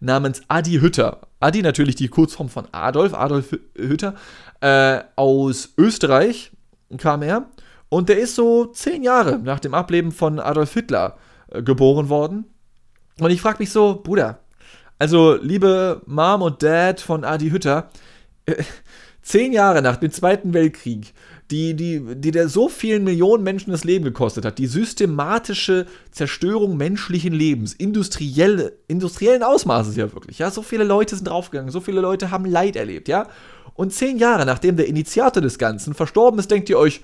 namens 0.00 0.42
Adi 0.48 0.78
Hütter. 0.80 1.20
Adi 1.40 1.62
natürlich 1.62 1.96
die 1.96 2.08
Kurzform 2.08 2.48
von 2.48 2.66
Adolf, 2.72 3.14
Adolf 3.14 3.56
Hütter. 3.76 4.14
Äh, 4.60 5.00
aus 5.16 5.74
Österreich 5.76 6.52
kam 6.96 7.22
er. 7.22 7.48
Und 7.88 8.08
der 8.08 8.18
ist 8.18 8.34
so 8.34 8.66
zehn 8.66 9.02
Jahre 9.02 9.38
nach 9.38 9.60
dem 9.60 9.74
Ableben 9.74 10.12
von 10.12 10.40
Adolf 10.40 10.74
Hitler 10.74 11.16
äh, 11.50 11.62
geboren 11.62 12.08
worden. 12.08 12.44
Und 13.20 13.30
ich 13.30 13.40
frage 13.40 13.58
mich 13.58 13.70
so, 13.70 14.00
Bruder, 14.02 14.40
also 14.98 15.36
liebe 15.36 16.02
Mom 16.06 16.42
und 16.42 16.62
Dad 16.62 17.00
von 17.00 17.24
Adi 17.24 17.50
Hütter, 17.50 17.90
äh, 18.46 18.62
zehn 19.28 19.52
Jahre 19.52 19.82
nach 19.82 19.96
dem 19.96 20.10
Zweiten 20.10 20.54
Weltkrieg, 20.54 21.12
die, 21.50 21.74
die, 21.74 22.02
die 22.16 22.30
der 22.30 22.48
so 22.48 22.68
vielen 22.68 23.04
Millionen 23.04 23.44
Menschen 23.44 23.70
das 23.72 23.84
Leben 23.84 24.04
gekostet 24.04 24.44
hat, 24.44 24.58
die 24.58 24.66
systematische 24.66 25.86
Zerstörung 26.10 26.78
menschlichen 26.78 27.34
Lebens, 27.34 27.74
industrielle, 27.74 28.78
industriellen 28.86 29.42
Ausmaßes 29.42 29.96
ja 29.96 30.12
wirklich, 30.14 30.38
ja, 30.38 30.50
so 30.50 30.62
viele 30.62 30.84
Leute 30.84 31.14
sind 31.14 31.28
draufgegangen, 31.28 31.70
so 31.70 31.80
viele 31.80 32.00
Leute 32.00 32.30
haben 32.30 32.46
Leid 32.46 32.74
erlebt, 32.74 33.06
ja, 33.08 33.28
und 33.74 33.92
zehn 33.92 34.16
Jahre 34.16 34.46
nachdem 34.46 34.76
der 34.76 34.88
Initiator 34.88 35.42
des 35.42 35.58
Ganzen 35.58 35.92
verstorben 35.92 36.40
ist, 36.40 36.50
denkt 36.50 36.70
ihr 36.70 36.78
euch, 36.78 37.02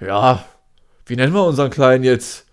ja, 0.00 0.44
wie 1.06 1.14
nennen 1.14 1.34
wir 1.34 1.44
unseren 1.44 1.70
Kleinen 1.70 2.02
jetzt? 2.02 2.46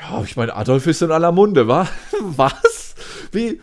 Ja, 0.00 0.22
ich 0.22 0.36
meine, 0.36 0.54
Adolf 0.54 0.86
ist 0.86 1.02
in 1.02 1.10
aller 1.10 1.32
Munde, 1.32 1.66
wa? 1.66 1.88
Was? 2.20 2.94
Wie, 3.32 3.60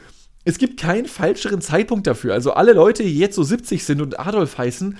es 0.47 0.57
gibt 0.57 0.79
keinen 0.79 1.07
falscheren 1.07 1.59
Zeitpunkt 1.59 2.07
dafür. 2.07 2.33
Also 2.33 2.53
alle 2.53 2.71
Leute, 2.71 3.03
die 3.03 3.19
jetzt 3.19 3.35
so 3.35 3.43
70 3.43 3.83
sind 3.83 4.01
und 4.01 4.17
Adolf 4.17 4.57
heißen, 4.57 4.97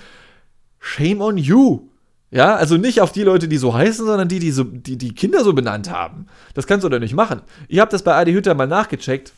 shame 0.78 1.22
on 1.22 1.38
you. 1.38 1.88
Ja, 2.30 2.56
also 2.56 2.76
nicht 2.76 3.00
auf 3.00 3.12
die 3.12 3.22
Leute, 3.22 3.48
die 3.48 3.56
so 3.56 3.72
heißen, 3.72 4.04
sondern 4.04 4.28
die, 4.28 4.40
die 4.40 4.50
so, 4.50 4.64
die, 4.64 4.98
die 4.98 5.14
Kinder 5.14 5.42
so 5.42 5.54
benannt 5.54 5.90
haben. 5.90 6.26
Das 6.52 6.66
kannst 6.66 6.84
du 6.84 6.90
doch 6.90 6.98
nicht 6.98 7.14
machen. 7.14 7.40
Ihr 7.66 7.80
habt 7.80 7.94
das 7.94 8.02
bei 8.02 8.14
Adi 8.14 8.34
Hütter 8.34 8.52
mal 8.52 8.66
nachgecheckt. 8.66 9.32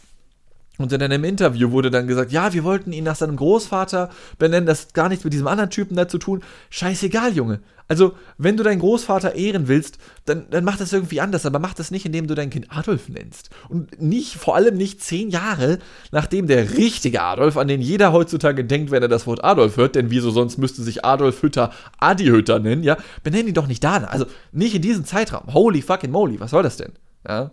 Und 0.81 0.93
in 0.93 1.03
einem 1.03 1.25
Interview 1.25 1.73
wurde 1.73 1.91
dann 1.91 2.07
gesagt, 2.07 2.33
ja, 2.33 2.55
wir 2.55 2.65
wollten 2.65 2.93
ihn 2.93 3.05
nach 3.05 3.17
seinem 3.17 3.37
Großvater 3.37 4.09
benennen, 4.39 4.65
das 4.65 4.87
hat 4.87 4.95
gar 4.95 5.11
nichts 5.11 5.25
mit 5.25 5.35
diesem 5.35 5.47
anderen 5.47 5.69
Typen 5.69 5.95
da 5.95 6.09
zu 6.09 6.17
tun. 6.17 6.43
Scheißegal, 6.71 7.35
Junge. 7.35 7.61
Also, 7.87 8.15
wenn 8.39 8.57
du 8.57 8.63
deinen 8.63 8.79
Großvater 8.79 9.35
ehren 9.35 9.69
willst, 9.69 9.99
dann, 10.25 10.47
dann 10.49 10.65
mach 10.65 10.79
das 10.79 10.93
irgendwie 10.93 11.21
anders, 11.21 11.45
aber 11.45 11.59
mach 11.59 11.75
das 11.75 11.91
nicht, 11.91 12.07
indem 12.07 12.29
du 12.29 12.35
dein 12.35 12.49
Kind 12.49 12.69
Adolf 12.71 13.11
nennst. 13.11 13.51
Und 13.69 14.01
nicht, 14.01 14.37
vor 14.37 14.55
allem 14.55 14.77
nicht 14.77 15.03
zehn 15.03 15.29
Jahre, 15.29 15.81
nachdem 16.13 16.47
der 16.47 16.79
richtige 16.79 17.21
Adolf, 17.21 17.59
an 17.59 17.69
den 17.69 17.83
jeder 17.83 18.13
heutzutage 18.13 18.65
denkt, 18.65 18.91
wenn 18.91 19.03
er 19.03 19.09
das 19.09 19.27
Wort 19.27 19.45
Adolf 19.45 19.77
hört, 19.77 19.97
denn 19.97 20.11
wieso 20.11 20.31
sonst 20.31 20.57
müsste 20.57 20.83
sich 20.83 21.05
Adolf 21.05 21.43
Hütter 21.43 21.73
Adi 21.99 22.27
Hütter 22.27 22.59
nennen, 22.59 22.85
ja, 22.85 22.97
benenn 23.23 23.49
ihn 23.49 23.55
doch 23.55 23.67
nicht 23.67 23.85
da. 23.85 23.97
Also, 24.05 24.25
nicht 24.53 24.75
in 24.75 24.83
diesem 24.83 25.05
Zeitraum. 25.05 25.53
Holy 25.53 25.83
fucking 25.83 26.11
moly, 26.11 26.41
was 26.41 26.53
soll 26.53 26.63
das 26.63 26.79
denn? 26.79 26.93
Ja, 27.29 27.51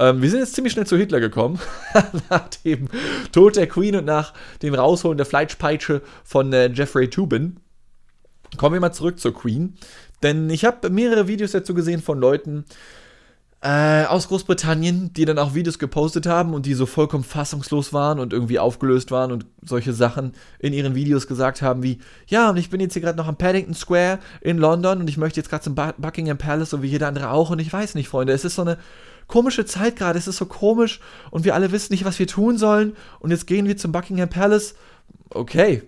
ähm, 0.00 0.22
wir 0.22 0.30
sind 0.30 0.40
jetzt 0.40 0.54
ziemlich 0.54 0.72
schnell 0.72 0.86
zu 0.86 0.96
Hitler 0.96 1.20
gekommen, 1.20 1.60
nach 2.30 2.48
dem 2.64 2.88
Tod 3.32 3.56
der 3.56 3.66
Queen 3.66 3.94
und 3.96 4.06
nach 4.06 4.32
dem 4.62 4.74
Rausholen 4.74 5.18
der 5.18 5.26
Fleischpeitsche 5.26 6.00
von 6.24 6.52
äh, 6.52 6.70
Jeffrey 6.72 7.10
Tubin. 7.10 7.58
Kommen 8.56 8.72
wir 8.74 8.80
mal 8.80 8.92
zurück 8.92 9.20
zur 9.20 9.34
Queen, 9.34 9.74
denn 10.22 10.50
ich 10.50 10.64
habe 10.64 10.90
mehrere 10.90 11.28
Videos 11.28 11.52
dazu 11.52 11.74
gesehen 11.74 12.00
von 12.00 12.18
Leuten, 12.18 12.64
äh, 13.62 14.04
aus 14.06 14.28
Großbritannien, 14.28 15.12
die 15.12 15.26
dann 15.26 15.38
auch 15.38 15.54
Videos 15.54 15.78
gepostet 15.78 16.26
haben 16.26 16.54
und 16.54 16.64
die 16.64 16.72
so 16.72 16.86
vollkommen 16.86 17.24
fassungslos 17.24 17.92
waren 17.92 18.18
und 18.18 18.32
irgendwie 18.32 18.58
aufgelöst 18.58 19.10
waren 19.10 19.32
und 19.32 19.44
solche 19.62 19.92
Sachen 19.92 20.32
in 20.58 20.72
ihren 20.72 20.94
Videos 20.94 21.26
gesagt 21.26 21.60
haben 21.60 21.82
wie, 21.82 21.98
ja, 22.26 22.48
und 22.48 22.56
ich 22.56 22.70
bin 22.70 22.80
jetzt 22.80 22.94
hier 22.94 23.02
gerade 23.02 23.18
noch 23.18 23.28
am 23.28 23.36
Paddington 23.36 23.74
Square 23.74 24.18
in 24.40 24.56
London 24.56 25.00
und 25.00 25.10
ich 25.10 25.18
möchte 25.18 25.40
jetzt 25.40 25.50
gerade 25.50 25.62
zum 25.62 25.74
Buckingham 25.74 26.38
Palace, 26.38 26.70
so 26.70 26.82
wie 26.82 26.86
jeder 26.86 27.08
andere 27.08 27.30
auch 27.30 27.50
und 27.50 27.58
ich 27.58 27.70
weiß 27.70 27.96
nicht, 27.96 28.08
Freunde, 28.08 28.32
es 28.32 28.46
ist 28.46 28.54
so 28.54 28.62
eine 28.62 28.78
komische 29.26 29.64
Zeit 29.64 29.96
gerade, 29.96 30.18
es 30.18 30.28
ist 30.28 30.36
so 30.36 30.46
komisch 30.46 31.00
und 31.30 31.44
wir 31.44 31.54
alle 31.54 31.72
wissen 31.72 31.92
nicht, 31.92 32.04
was 32.04 32.18
wir 32.18 32.26
tun 32.26 32.58
sollen 32.58 32.96
und 33.20 33.30
jetzt 33.30 33.46
gehen 33.46 33.66
wir 33.66 33.76
zum 33.76 33.92
Buckingham 33.92 34.28
Palace. 34.28 34.74
Okay. 35.30 35.82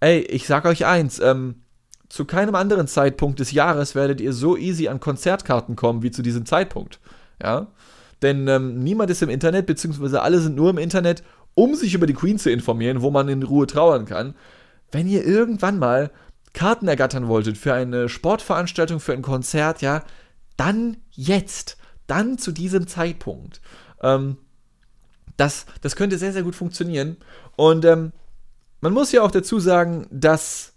Ey, 0.00 0.20
ich 0.20 0.46
sag 0.46 0.64
euch 0.66 0.84
eins, 0.84 1.18
ähm, 1.20 1.62
zu 2.08 2.24
keinem 2.24 2.54
anderen 2.54 2.86
Zeitpunkt 2.86 3.40
des 3.40 3.52
Jahres 3.52 3.94
werdet 3.94 4.20
ihr 4.20 4.32
so 4.32 4.56
easy 4.56 4.88
an 4.88 5.00
Konzertkarten 5.00 5.76
kommen 5.76 6.02
wie 6.02 6.10
zu 6.10 6.22
diesem 6.22 6.46
Zeitpunkt. 6.46 7.00
Ja? 7.42 7.68
Denn 8.22 8.46
ähm, 8.48 8.78
niemand 8.78 9.10
ist 9.10 9.22
im 9.22 9.30
Internet, 9.30 9.66
beziehungsweise 9.66 10.22
alle 10.22 10.40
sind 10.40 10.56
nur 10.56 10.70
im 10.70 10.78
Internet, 10.78 11.22
um 11.54 11.74
sich 11.74 11.94
über 11.94 12.06
die 12.06 12.14
Queen 12.14 12.38
zu 12.38 12.50
informieren, 12.50 13.02
wo 13.02 13.10
man 13.10 13.28
in 13.28 13.42
Ruhe 13.42 13.66
trauern 13.66 14.04
kann. 14.04 14.34
Wenn 14.92 15.08
ihr 15.08 15.24
irgendwann 15.24 15.78
mal 15.78 16.10
Karten 16.52 16.86
ergattern 16.86 17.28
wolltet 17.28 17.58
für 17.58 17.74
eine 17.74 18.08
Sportveranstaltung, 18.08 19.00
für 19.00 19.12
ein 19.12 19.22
Konzert, 19.22 19.82
ja, 19.82 20.04
dann 20.56 20.98
jetzt 21.10 21.76
dann 22.06 22.38
zu 22.38 22.52
diesem 22.52 22.86
Zeitpunkt. 22.86 23.60
Ähm, 24.02 24.38
das, 25.36 25.66
das 25.80 25.96
könnte 25.96 26.18
sehr, 26.18 26.32
sehr 26.32 26.42
gut 26.42 26.54
funktionieren. 26.54 27.16
Und 27.56 27.84
ähm, 27.84 28.12
man 28.80 28.92
muss 28.92 29.12
ja 29.12 29.22
auch 29.22 29.30
dazu 29.30 29.60
sagen, 29.60 30.06
dass, 30.10 30.74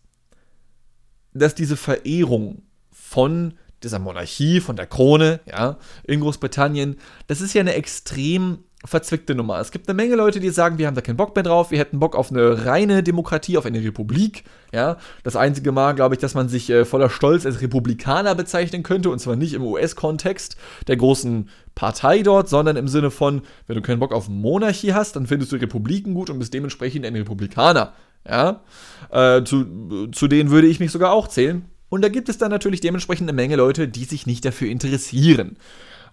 dass 1.34 1.55
diese 1.55 1.77
Verehrung 1.77 2.63
von 2.91 3.53
dieser 3.84 4.00
Monarchie, 4.00 4.60
von 4.60 4.75
der 4.75 4.88
Krone, 4.88 5.39
ja, 5.46 5.77
in 6.03 6.19
Großbritannien, 6.22 6.98
das 7.27 7.41
ist 7.41 7.53
ja 7.53 7.62
eine 7.62 7.74
extrem 7.74 8.63
verzwickte 8.88 9.36
Nummer. 9.36 9.60
Es 9.60 9.72
gibt 9.72 9.88
eine 9.88 9.96
Menge 9.96 10.15
Leute, 10.15 10.39
die 10.39 10.50
sagen, 10.50 10.77
wir 10.77 10.88
haben 10.88 10.96
da 10.96 11.01
keinen 11.01 11.17
Bock 11.17 11.36
mehr 11.36 11.44
drauf, 11.44 11.72
wir 11.72 11.79
hätten 11.79 12.00
Bock 12.00 12.15
auf 12.15 12.32
eine 12.32 12.65
reine 12.65 13.03
Demokratie, 13.03 13.58
auf 13.58 13.65
eine 13.65 13.84
Republik. 13.84 14.44
Ja, 14.74 14.98
das 15.24 15.36
einzige 15.36 15.72
Mal, 15.72 15.94
glaube 15.94 16.15
ich, 16.15 16.20
dass 16.20 16.34
man 16.34 16.50
sich 16.50 16.70
äh, 16.70 16.86
voller 16.86 17.10
Stolz 17.10 17.46
als 17.46 17.62
Republikaner 17.62 18.34
bezeichnen 18.36 18.84
könnte, 18.84 19.10
und 19.10 19.20
zwar 19.20 19.36
nicht 19.36 19.53
im 19.53 19.63
US-Kontext 19.63 20.58
der 20.88 20.98
großen 20.98 21.50
Partei 21.75 22.24
dort, 22.24 22.50
sondern 22.50 22.75
im 22.77 22.88
Sinne 22.88 23.12
von, 23.12 23.41
wenn 23.67 23.75
du 23.75 23.82
keinen 23.82 24.00
Bock 24.00 24.13
auf 24.13 24.29
Monarchie 24.29 24.94
hast, 24.94 25.15
dann 25.15 25.27
findest 25.27 25.51
du 25.51 25.58
Republiken 25.58 26.13
gut 26.13 26.29
und 26.29 26.39
bist 26.39 26.53
dementsprechend 26.53 27.06
ein 27.06 27.15
Republikaner. 27.15 27.94
Ja, 28.27 28.62
äh, 29.10 29.44
zu, 29.44 30.08
zu 30.12 30.27
denen 30.27 30.50
würde 30.50 30.67
ich 30.67 30.79
mich 30.79 30.91
sogar 30.91 31.12
auch 31.12 31.27
zählen. 31.27 31.65
Und 31.89 32.03
da 32.03 32.10
gibt 32.10 32.27
es 32.27 32.38
dann 32.38 32.51
natürlich 32.51 32.82
dementsprechend 32.82 33.29
eine 33.29 33.36
Menge 33.36 33.56
Leute, 33.56 33.88
die 33.88 34.03
sich 34.03 34.25
nicht 34.25 34.44
dafür 34.44 34.70
interessieren. 34.70 35.58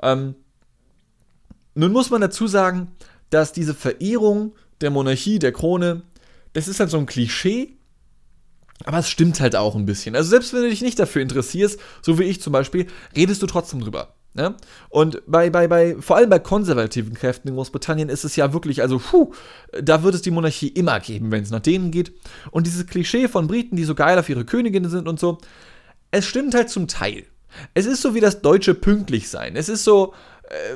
Ähm, 0.02 0.36
nun 1.74 1.92
muss 1.92 2.10
man 2.10 2.20
dazu 2.20 2.46
sagen, 2.46 2.88
dass 3.30 3.52
diese 3.52 3.74
Verehrung 3.74 4.54
der 4.80 4.90
Monarchie, 4.90 5.38
der 5.38 5.52
Krone, 5.52 6.02
das 6.52 6.68
ist 6.68 6.80
halt 6.80 6.90
so 6.90 6.98
ein 6.98 7.06
Klischee, 7.06 7.76
aber 8.84 8.98
es 8.98 9.08
stimmt 9.08 9.40
halt 9.40 9.56
auch 9.56 9.74
ein 9.74 9.86
bisschen. 9.86 10.16
Also 10.16 10.30
selbst 10.30 10.52
wenn 10.52 10.62
du 10.62 10.68
dich 10.68 10.82
nicht 10.82 10.98
dafür 10.98 11.22
interessierst, 11.22 11.78
so 12.02 12.18
wie 12.18 12.24
ich 12.24 12.40
zum 12.40 12.52
Beispiel, 12.52 12.86
redest 13.16 13.42
du 13.42 13.46
trotzdem 13.46 13.80
drüber. 13.80 14.14
Ne? 14.34 14.56
Und 14.88 15.22
bei, 15.28 15.48
bei, 15.48 15.68
bei, 15.68 15.96
vor 16.00 16.16
allem 16.16 16.28
bei 16.28 16.40
konservativen 16.40 17.14
Kräften 17.14 17.48
in 17.48 17.54
Großbritannien 17.54 18.08
ist 18.08 18.24
es 18.24 18.34
ja 18.34 18.52
wirklich, 18.52 18.82
also, 18.82 18.98
puh, 18.98 19.32
da 19.80 20.02
wird 20.02 20.16
es 20.16 20.22
die 20.22 20.32
Monarchie 20.32 20.68
immer 20.68 20.98
geben, 20.98 21.30
wenn 21.30 21.44
es 21.44 21.50
nach 21.50 21.60
denen 21.60 21.92
geht. 21.92 22.12
Und 22.50 22.66
dieses 22.66 22.86
Klischee 22.86 23.28
von 23.28 23.46
Briten, 23.46 23.76
die 23.76 23.84
so 23.84 23.94
geil 23.94 24.18
auf 24.18 24.28
ihre 24.28 24.44
Königin 24.44 24.88
sind 24.88 25.06
und 25.06 25.20
so, 25.20 25.38
es 26.10 26.26
stimmt 26.26 26.54
halt 26.54 26.68
zum 26.68 26.88
Teil. 26.88 27.24
Es 27.74 27.86
ist 27.86 28.02
so 28.02 28.16
wie 28.16 28.20
das 28.20 28.42
deutsche 28.42 28.74
pünktlich 28.74 29.28
sein. 29.28 29.54
Es 29.54 29.68
ist 29.68 29.84
so, 29.84 30.14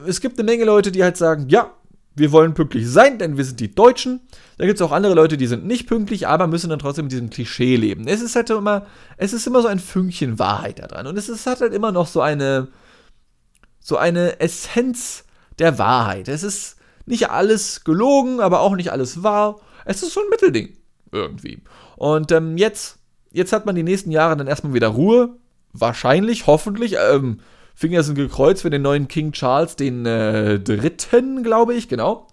es 0.06 0.20
gibt 0.20 0.38
eine 0.38 0.50
Menge 0.50 0.64
Leute, 0.64 0.92
die 0.92 1.02
halt 1.02 1.16
sagen, 1.16 1.48
ja, 1.48 1.72
wir 2.18 2.32
wollen 2.32 2.54
pünktlich 2.54 2.88
sein, 2.88 3.18
denn 3.18 3.36
wir 3.36 3.44
sind 3.44 3.60
die 3.60 3.74
Deutschen. 3.74 4.20
Da 4.58 4.66
gibt 4.66 4.80
es 4.80 4.82
auch 4.86 4.92
andere 4.92 5.14
Leute, 5.14 5.36
die 5.36 5.46
sind 5.46 5.66
nicht 5.66 5.86
pünktlich, 5.86 6.26
aber 6.26 6.46
müssen 6.46 6.70
dann 6.70 6.78
trotzdem 6.78 7.04
mit 7.04 7.12
diesem 7.12 7.30
Klischee 7.30 7.76
leben. 7.76 8.08
Es 8.08 8.20
ist 8.20 8.34
halt 8.34 8.50
immer, 8.50 8.86
es 9.16 9.32
ist 9.32 9.46
immer 9.46 9.62
so 9.62 9.68
ein 9.68 9.78
Fünkchen 9.78 10.38
Wahrheit 10.38 10.80
da 10.80 10.86
dran. 10.86 11.06
Und 11.06 11.16
es 11.16 11.28
ist, 11.28 11.46
hat 11.46 11.60
halt 11.60 11.72
immer 11.72 11.92
noch 11.92 12.06
so 12.06 12.20
eine, 12.20 12.68
so 13.78 13.96
eine 13.96 14.40
Essenz 14.40 15.24
der 15.58 15.78
Wahrheit. 15.78 16.28
Es 16.28 16.42
ist 16.42 16.76
nicht 17.06 17.30
alles 17.30 17.84
gelogen, 17.84 18.40
aber 18.40 18.60
auch 18.60 18.74
nicht 18.74 18.92
alles 18.92 19.22
wahr. 19.22 19.60
Es 19.84 20.02
ist 20.02 20.12
so 20.12 20.20
ein 20.20 20.28
Mittelding 20.30 20.76
irgendwie. 21.12 21.62
Und 21.96 22.32
ähm, 22.32 22.56
jetzt, 22.56 22.98
jetzt 23.32 23.52
hat 23.52 23.64
man 23.64 23.74
die 23.74 23.82
nächsten 23.82 24.10
Jahre 24.10 24.36
dann 24.36 24.46
erstmal 24.46 24.74
wieder 24.74 24.88
Ruhe. 24.88 25.36
Wahrscheinlich, 25.72 26.46
hoffentlich. 26.46 26.96
Ähm, 26.98 27.40
Finger 27.78 28.02
sind 28.02 28.16
gekreuzt 28.16 28.62
für 28.62 28.70
den 28.70 28.82
neuen 28.82 29.06
King 29.06 29.30
Charles, 29.30 29.76
den 29.76 30.04
äh, 30.04 30.58
dritten, 30.58 31.44
glaube 31.44 31.74
ich, 31.74 31.88
genau. 31.88 32.26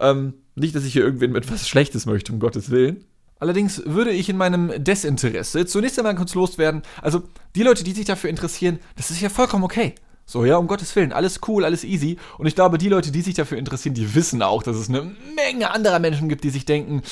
Ähm, 0.00 0.32
nicht, 0.54 0.74
dass 0.74 0.84
ich 0.84 0.94
hier 0.94 1.04
irgendwen 1.04 1.32
mit 1.32 1.52
was 1.52 1.68
Schlechtes 1.68 2.06
möchte, 2.06 2.32
um 2.32 2.38
Gottes 2.38 2.70
Willen. 2.70 3.04
Allerdings 3.38 3.82
würde 3.84 4.12
ich 4.12 4.30
in 4.30 4.38
meinem 4.38 4.72
Desinteresse 4.82 5.66
zunächst 5.66 5.98
einmal 5.98 6.14
kurz 6.14 6.34
loswerden. 6.34 6.80
Also, 7.02 7.22
die 7.54 7.64
Leute, 7.64 7.84
die 7.84 7.92
sich 7.92 8.06
dafür 8.06 8.30
interessieren, 8.30 8.78
das 8.96 9.10
ist 9.10 9.20
ja 9.20 9.28
vollkommen 9.28 9.64
okay. 9.64 9.94
So, 10.24 10.46
ja, 10.46 10.56
um 10.56 10.66
Gottes 10.66 10.96
Willen, 10.96 11.12
alles 11.12 11.40
cool, 11.46 11.66
alles 11.66 11.84
easy. 11.84 12.16
Und 12.38 12.46
ich 12.46 12.54
glaube, 12.54 12.78
die 12.78 12.88
Leute, 12.88 13.12
die 13.12 13.20
sich 13.20 13.34
dafür 13.34 13.58
interessieren, 13.58 13.94
die 13.94 14.14
wissen 14.14 14.40
auch, 14.40 14.62
dass 14.62 14.76
es 14.76 14.88
eine 14.88 15.02
Menge 15.36 15.70
anderer 15.70 15.98
Menschen 15.98 16.30
gibt, 16.30 16.44
die 16.44 16.50
sich 16.50 16.64
denken, 16.64 17.02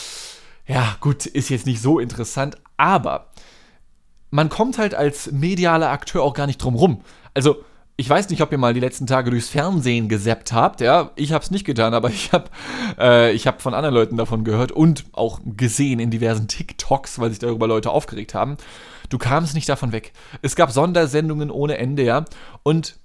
ja, 0.67 0.97
gut, 1.01 1.27
ist 1.27 1.51
jetzt 1.51 1.67
nicht 1.67 1.83
so 1.83 1.99
interessant, 1.99 2.57
aber 2.79 3.31
man 4.31 4.49
kommt 4.49 4.79
halt 4.79 4.95
als 4.95 5.31
medialer 5.33 5.91
Akteur 5.91 6.23
auch 6.23 6.35
gar 6.35 6.47
nicht 6.47 6.59
drum 6.59 6.75
rum. 6.75 7.01
Also, 7.35 7.65
ich 7.99 8.09
weiß 8.09 8.29
nicht, 8.29 8.43
ob 8.43 8.53
ihr 8.53 8.59
mal 8.59 8.75
die 8.75 8.81
letzten 8.81 9.07
Tage 9.07 9.31
durchs 9.31 9.49
Fernsehen 9.49 10.09
gesappt 10.09 10.53
habt, 10.53 10.81
ja. 10.83 11.13
Ich 11.17 11.33
hab's 11.33 11.51
nicht 11.51 11.65
getan, 11.65 11.95
aber 11.95 12.11
ich 12.11 12.33
hab, 12.33 12.51
äh, 12.99 13.33
ich 13.33 13.47
hab 13.47 13.63
von 13.63 13.73
anderen 13.73 13.95
Leuten 13.95 14.17
davon 14.17 14.45
gehört 14.45 14.71
und 14.71 15.07
auch 15.13 15.41
gesehen 15.45 15.99
in 15.99 16.11
diversen 16.11 16.47
TikToks, 16.47 17.19
weil 17.19 17.31
sich 17.31 17.39
darüber 17.39 17.67
Leute 17.67 17.91
aufgeregt 17.91 18.35
haben. 18.35 18.59
Du 19.09 19.19
kamst 19.19 19.55
nicht 19.55 19.69
davon 19.69 19.93
weg. 19.93 20.13
Es 20.43 20.57
gab 20.57 20.73
Sondersendungen 20.73 21.51
ohne 21.51 21.79
Ende, 21.79 22.03
ja. 22.03 22.25
Und 22.63 22.99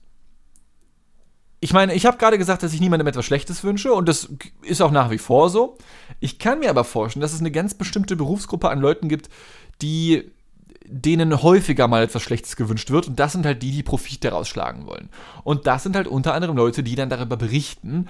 ich 1.61 1.73
meine, 1.73 1.93
ich 1.93 2.05
habe 2.05 2.17
gerade 2.17 2.39
gesagt, 2.39 2.63
dass 2.63 2.73
ich 2.73 2.81
niemandem 2.81 3.07
etwas 3.07 3.23
Schlechtes 3.23 3.63
wünsche 3.63 3.93
und 3.93 4.09
das 4.09 4.29
ist 4.63 4.81
auch 4.81 4.91
nach 4.91 5.11
wie 5.11 5.19
vor 5.19 5.49
so. 5.49 5.77
Ich 6.19 6.39
kann 6.39 6.59
mir 6.59 6.71
aber 6.71 6.83
vorstellen, 6.83 7.21
dass 7.21 7.33
es 7.33 7.39
eine 7.39 7.51
ganz 7.51 7.75
bestimmte 7.75 8.15
Berufsgruppe 8.15 8.69
an 8.69 8.79
Leuten 8.79 9.07
gibt, 9.07 9.29
die 9.81 10.31
denen 10.85 11.41
häufiger 11.41 11.87
mal 11.87 12.03
etwas 12.03 12.21
Schlechtes 12.21 12.55
gewünscht 12.55 12.91
wird. 12.91 13.07
Und 13.07 13.19
das 13.19 13.31
sind 13.31 13.45
halt 13.45 13.61
die, 13.63 13.71
die 13.71 13.83
Profit 13.83 14.23
daraus 14.23 14.47
schlagen 14.47 14.85
wollen. 14.85 15.09
Und 15.43 15.67
das 15.67 15.83
sind 15.83 15.95
halt 15.95 16.07
unter 16.07 16.33
anderem 16.33 16.57
Leute, 16.57 16.83
die 16.83 16.95
dann 16.95 17.09
darüber 17.09 17.37
berichten. 17.37 18.07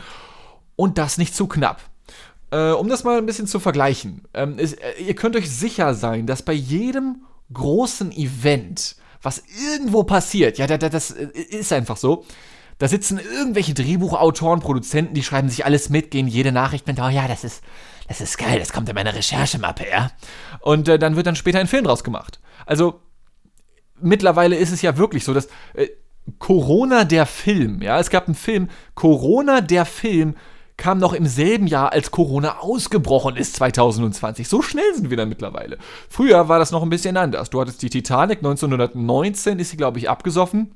Und 0.76 0.98
das 0.98 1.18
nicht 1.18 1.36
zu 1.36 1.48
knapp. 1.48 1.82
Äh, 2.52 2.72
um 2.72 2.90
das 2.90 3.04
mal 3.04 3.18
ein 3.18 3.26
bisschen 3.26 3.48
zu 3.48 3.60
vergleichen. 3.60 4.24
Ähm, 4.34 4.60
ist, 4.60 4.74
äh, 4.82 5.02
ihr 5.02 5.16
könnt 5.16 5.36
euch 5.36 5.50
sicher 5.50 5.94
sein, 5.94 6.28
dass 6.28 6.44
bei 6.44 6.54
jedem 6.54 7.24
großen 7.54 8.12
Event, 8.12 8.96
was 9.22 9.44
irgendwo 9.72 10.04
passiert, 10.04 10.58
ja, 10.58 10.68
das, 10.68 10.90
das 10.92 11.12
äh, 11.12 11.28
ist 11.34 11.72
einfach 11.72 11.98
so, 11.98 12.26
da 12.78 12.88
sitzen 12.88 13.20
irgendwelche 13.20 13.74
Drehbuchautoren, 13.74 14.60
Produzenten, 14.60 15.14
die 15.14 15.24
schreiben 15.24 15.50
sich 15.50 15.66
alles 15.66 15.90
mit, 15.90 16.12
gehen 16.12 16.28
jede 16.28 16.52
Nachricht 16.52 16.88
mit, 16.88 17.00
oh 17.00 17.10
ja, 17.10 17.28
das 17.28 17.44
ist, 17.44 17.64
das 18.08 18.22
ist 18.22 18.38
geil, 18.38 18.60
das 18.60 18.74
kommt 18.74 18.90
in 18.90 18.96
meine 18.96 19.14
Recherchemappe, 19.14 19.86
ja. 19.90 20.12
Und 20.60 20.90
äh, 20.90 21.00
dann 21.00 21.16
wird 21.16 21.28
dann 21.28 21.36
später 21.36 21.60
ein 21.60 21.68
Film 21.68 21.86
draus 21.86 22.04
gemacht. 22.04 22.40
Also 22.72 23.02
mittlerweile 24.00 24.56
ist 24.56 24.72
es 24.72 24.82
ja 24.82 24.98
wirklich 24.98 25.26
so, 25.26 25.34
dass 25.34 25.48
äh, 25.74 25.90
Corona 26.40 27.04
der 27.04 27.26
Film, 27.26 27.82
ja, 27.82 28.00
es 28.00 28.10
gab 28.10 28.28
einen 28.28 28.36
Film, 28.36 28.70
Corona 28.96 29.60
der 29.60 29.84
Film 29.84 30.36
kam 30.78 30.98
noch 30.98 31.12
im 31.12 31.26
selben 31.26 31.68
Jahr, 31.68 31.92
als 31.92 32.12
Corona 32.12 32.60
ausgebrochen 32.60 33.36
ist, 33.36 33.58
2020. 33.58 34.48
So 34.48 34.62
schnell 34.62 34.86
sind 34.96 35.10
wir 35.10 35.18
da 35.18 35.26
mittlerweile. 35.26 35.80
Früher 36.08 36.48
war 36.48 36.60
das 36.60 36.72
noch 36.72 36.82
ein 36.82 36.90
bisschen 36.90 37.18
anders. 37.18 37.50
Du 37.50 37.60
hattest 37.60 37.82
die 37.82 37.90
Titanic, 37.90 38.38
1919 38.38 39.60
ist 39.60 39.72
sie, 39.72 39.78
glaube 39.78 40.00
ich, 40.00 40.10
abgesoffen. 40.10 40.74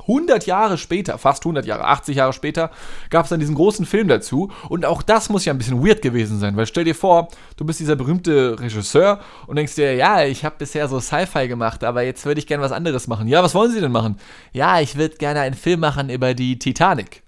100 0.00 0.46
Jahre 0.46 0.76
später, 0.76 1.18
fast 1.18 1.44
100 1.44 1.66
Jahre, 1.66 1.84
80 1.84 2.16
Jahre 2.16 2.32
später, 2.32 2.70
gab 3.10 3.24
es 3.24 3.30
dann 3.30 3.40
diesen 3.40 3.54
großen 3.54 3.86
Film 3.86 4.08
dazu. 4.08 4.50
Und 4.68 4.84
auch 4.84 5.02
das 5.02 5.28
muss 5.28 5.44
ja 5.44 5.52
ein 5.52 5.58
bisschen 5.58 5.86
weird 5.86 6.02
gewesen 6.02 6.40
sein, 6.40 6.56
weil 6.56 6.66
stell 6.66 6.84
dir 6.84 6.94
vor, 6.94 7.28
du 7.56 7.64
bist 7.64 7.80
dieser 7.80 7.96
berühmte 7.96 8.58
Regisseur 8.58 9.20
und 9.46 9.56
denkst 9.56 9.76
dir, 9.76 9.94
ja, 9.94 10.24
ich 10.24 10.44
habe 10.44 10.56
bisher 10.58 10.88
so 10.88 11.00
Sci-Fi 11.00 11.46
gemacht, 11.48 11.84
aber 11.84 12.02
jetzt 12.02 12.26
würde 12.26 12.40
ich 12.40 12.46
gerne 12.46 12.62
was 12.62 12.72
anderes 12.72 13.06
machen. 13.06 13.28
Ja, 13.28 13.42
was 13.42 13.54
wollen 13.54 13.70
Sie 13.70 13.80
denn 13.80 13.92
machen? 13.92 14.18
Ja, 14.52 14.80
ich 14.80 14.96
würde 14.96 15.16
gerne 15.16 15.40
einen 15.40 15.54
Film 15.54 15.80
machen 15.80 16.10
über 16.10 16.34
die 16.34 16.58
Titanic. 16.58 17.22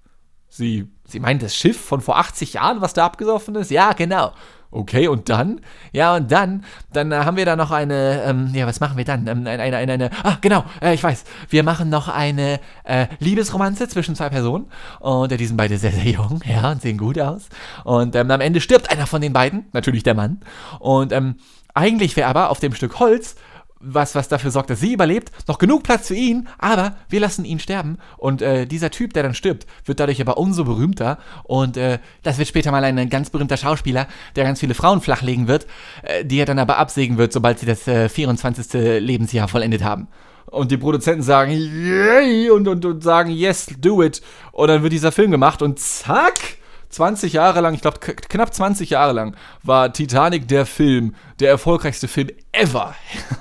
Sie, 0.49 0.89
sie 1.05 1.21
meint 1.21 1.43
das 1.43 1.55
Schiff 1.55 1.79
von 1.81 2.01
vor 2.01 2.19
80 2.19 2.55
Jahren, 2.55 2.81
was 2.81 2.95
da 2.95 3.07
abgesoffen 3.07 3.55
ist? 3.57 3.71
Ja, 3.71 3.93
genau. 3.93 4.33
Okay, 4.71 5.09
und 5.09 5.29
dann? 5.29 5.61
Ja, 5.93 6.17
und 6.17 6.31
dann, 6.31 6.65
dann 6.93 7.13
äh, 7.13 7.17
haben 7.17 7.37
wir 7.37 7.47
da 7.47 7.57
noch 7.57 7.71
eine, 7.71 8.23
ähm, 8.25 8.51
ja, 8.53 8.67
was 8.67 8.81
machen 8.81 8.97
wir 8.97 9.05
dann? 9.05 9.27
Ähm, 9.27 9.47
eine, 9.47 9.63
eine, 9.63 9.77
eine, 9.77 9.93
eine, 9.93 10.11
ah, 10.23 10.39
genau, 10.41 10.65
äh, 10.83 10.95
ich 10.95 11.03
weiß, 11.03 11.25
wir 11.49 11.63
machen 11.63 11.89
noch 11.89 12.09
eine 12.09 12.61
äh, 12.85 13.07
Liebesromanze 13.19 13.89
zwischen 13.89 14.17
zwei 14.17 14.29
Personen 14.29 14.67
und 15.01 15.33
äh, 15.33 15.37
die 15.37 15.47
sind 15.47 15.57
beide 15.57 15.79
sehr, 15.79 15.93
sehr 15.93 16.05
jung, 16.05 16.41
ja, 16.45 16.73
und 16.73 16.83
sehen 16.83 16.99
gut 16.99 17.19
aus. 17.19 17.49
Und 17.85 18.17
ähm, 18.17 18.31
am 18.31 18.41
Ende 18.41 18.61
stirbt 18.61 18.91
einer 18.91 19.07
von 19.07 19.21
den 19.21 19.33
beiden, 19.33 19.67
natürlich 19.73 20.03
der 20.03 20.15
Mann. 20.15 20.41
Und 20.81 21.13
ähm, 21.13 21.37
eigentlich 21.75 22.17
wäre 22.17 22.29
aber 22.29 22.51
auf 22.51 22.59
dem 22.59 22.75
Stück 22.75 22.99
Holz 22.99 23.37
was, 23.81 24.15
was 24.15 24.29
dafür 24.29 24.51
sorgt, 24.51 24.71
dass 24.71 24.81
sie 24.81 24.93
überlebt, 24.93 25.31
noch 25.49 25.59
genug 25.59 25.83
Platz 25.83 26.09
für 26.09 26.15
ihn, 26.15 26.49
aber 26.59 26.97
wir 27.09 27.21
lassen 27.21 27.45
ihn 27.45 27.59
sterben. 27.59 27.99
Und 28.17 28.43
äh, 28.43 28.67
dieser 28.67 28.91
Typ, 28.91 29.13
der 29.13 29.23
dann 29.23 29.35
stirbt, 29.35 29.67
wird 29.85 30.01
dadurch 30.01 30.21
aber 30.21 30.39
umso 30.39 30.65
berühmter. 30.65 31.19
Und 31.45 31.77
äh, 31.77 31.99
das 32.23 32.39
wird 32.39 32.49
später 32.49 32.71
mal 32.71 32.85
ein 32.85 33.11
ganz 33.11 33.31
berühmter 33.31 33.57
Schauspieler, 33.57 34.07
der 34.35 34.45
ganz 34.45 34.61
viele 34.61 34.75
Frauen 34.75 35.01
flachlegen 35.01 35.49
wird, 35.49 35.67
äh, 36.03 36.25
die 36.25 36.39
er 36.39 36.47
dann 36.47 36.59
aber 36.59 36.79
absägen 36.79 37.19
wird, 37.19 37.33
sobald 37.33 37.59
sie 37.59 37.67
das 37.67 37.83
24. 37.83 38.75
Äh, 38.75 38.99
Lebensjahr 38.99 39.49
vollendet 39.49 39.85
haben. 39.85 40.09
Und 40.47 40.71
die 40.71 40.77
Produzenten 40.77 41.23
sagen, 41.23 41.51
yay, 41.53 42.51
und, 42.51 42.69
und, 42.69 42.85
und 42.85 43.03
sagen, 43.03 43.31
yes, 43.31 43.67
do 43.81 44.03
it. 44.03 44.23
Und 44.53 44.69
dann 44.69 44.83
wird 44.83 44.93
dieser 44.93 45.13
Film 45.13 45.31
gemacht 45.31 45.61
und 45.61 45.79
zack, 45.79 46.59
20 46.89 47.33
Jahre 47.33 47.61
lang, 47.61 47.75
ich 47.75 47.83
glaube 47.83 47.99
knapp 47.99 48.55
20 48.55 48.91
Jahre 48.91 49.13
lang, 49.13 49.37
war 49.63 49.93
Titanic 49.93 50.49
der 50.49 50.67
Film, 50.67 51.15
der 51.41 51.51
erfolgreichste 51.51 52.09
Film 52.09 52.31
ever. 52.53 52.95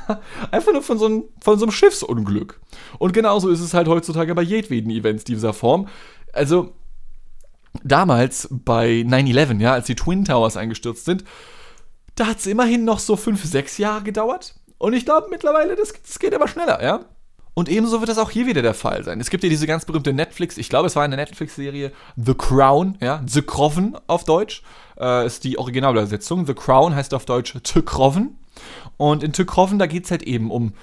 Einfach 0.51 0.73
nur 0.73 0.81
von 0.81 0.97
so, 0.97 1.05
einem, 1.05 1.23
von 1.41 1.59
so 1.59 1.65
einem 1.65 1.71
Schiffsunglück. 1.71 2.59
Und 2.99 3.13
genauso 3.13 3.49
ist 3.49 3.61
es 3.61 3.73
halt 3.73 3.87
heutzutage 3.87 4.35
bei 4.35 4.41
jedweden 4.41 4.89
Events 4.89 5.23
dieser 5.23 5.53
Form. 5.53 5.87
Also, 6.33 6.73
damals 7.83 8.47
bei 8.51 9.03
9-11, 9.05 9.59
ja, 9.59 9.73
als 9.73 9.87
die 9.87 9.95
Twin 9.95 10.25
Towers 10.25 10.57
eingestürzt 10.57 11.05
sind, 11.05 11.23
da 12.15 12.27
hat 12.27 12.39
es 12.39 12.47
immerhin 12.47 12.85
noch 12.85 12.99
so 12.99 13.15
5, 13.15 13.43
6 13.43 13.77
Jahre 13.77 14.03
gedauert. 14.03 14.55
Und 14.77 14.93
ich 14.93 15.05
glaube 15.05 15.27
mittlerweile, 15.29 15.75
das, 15.75 15.93
das 15.93 16.19
geht 16.19 16.33
immer 16.33 16.47
schneller, 16.47 16.83
ja. 16.83 17.05
Und 17.55 17.69
ebenso 17.69 18.01
wird 18.01 18.09
das 18.09 18.17
auch 18.17 18.29
hier 18.29 18.45
wieder 18.45 18.61
der 18.61 18.73
Fall 18.73 19.03
sein. 19.03 19.19
Es 19.21 19.29
gibt 19.29 19.43
ja 19.43 19.49
diese 19.49 19.65
ganz 19.65 19.85
berühmte 19.85 20.13
Netflix, 20.13 20.57
ich 20.57 20.69
glaube, 20.69 20.87
es 20.87 20.95
war 20.95 21.03
eine 21.03 21.15
Netflix-Serie, 21.15 21.93
The 22.17 22.33
Crown, 22.33 22.97
ja, 23.01 23.23
The 23.25 23.41
Kroven 23.41 23.97
auf 24.07 24.25
Deutsch, 24.25 24.61
äh, 24.99 25.25
ist 25.25 25.45
die 25.45 25.57
Originalübersetzung. 25.57 26.45
The 26.45 26.53
Crown 26.53 26.93
heißt 26.93 27.13
auf 27.13 27.25
Deutsch 27.25 27.55
The 27.65 27.81
Kroven. 27.81 28.37
Und 28.97 29.23
in 29.23 29.33
The 29.33 29.45
Kroven, 29.45 29.79
da 29.79 29.87
geht 29.87 30.03
es 30.03 30.11
halt 30.11 30.23
eben 30.23 30.51
um 30.51 30.73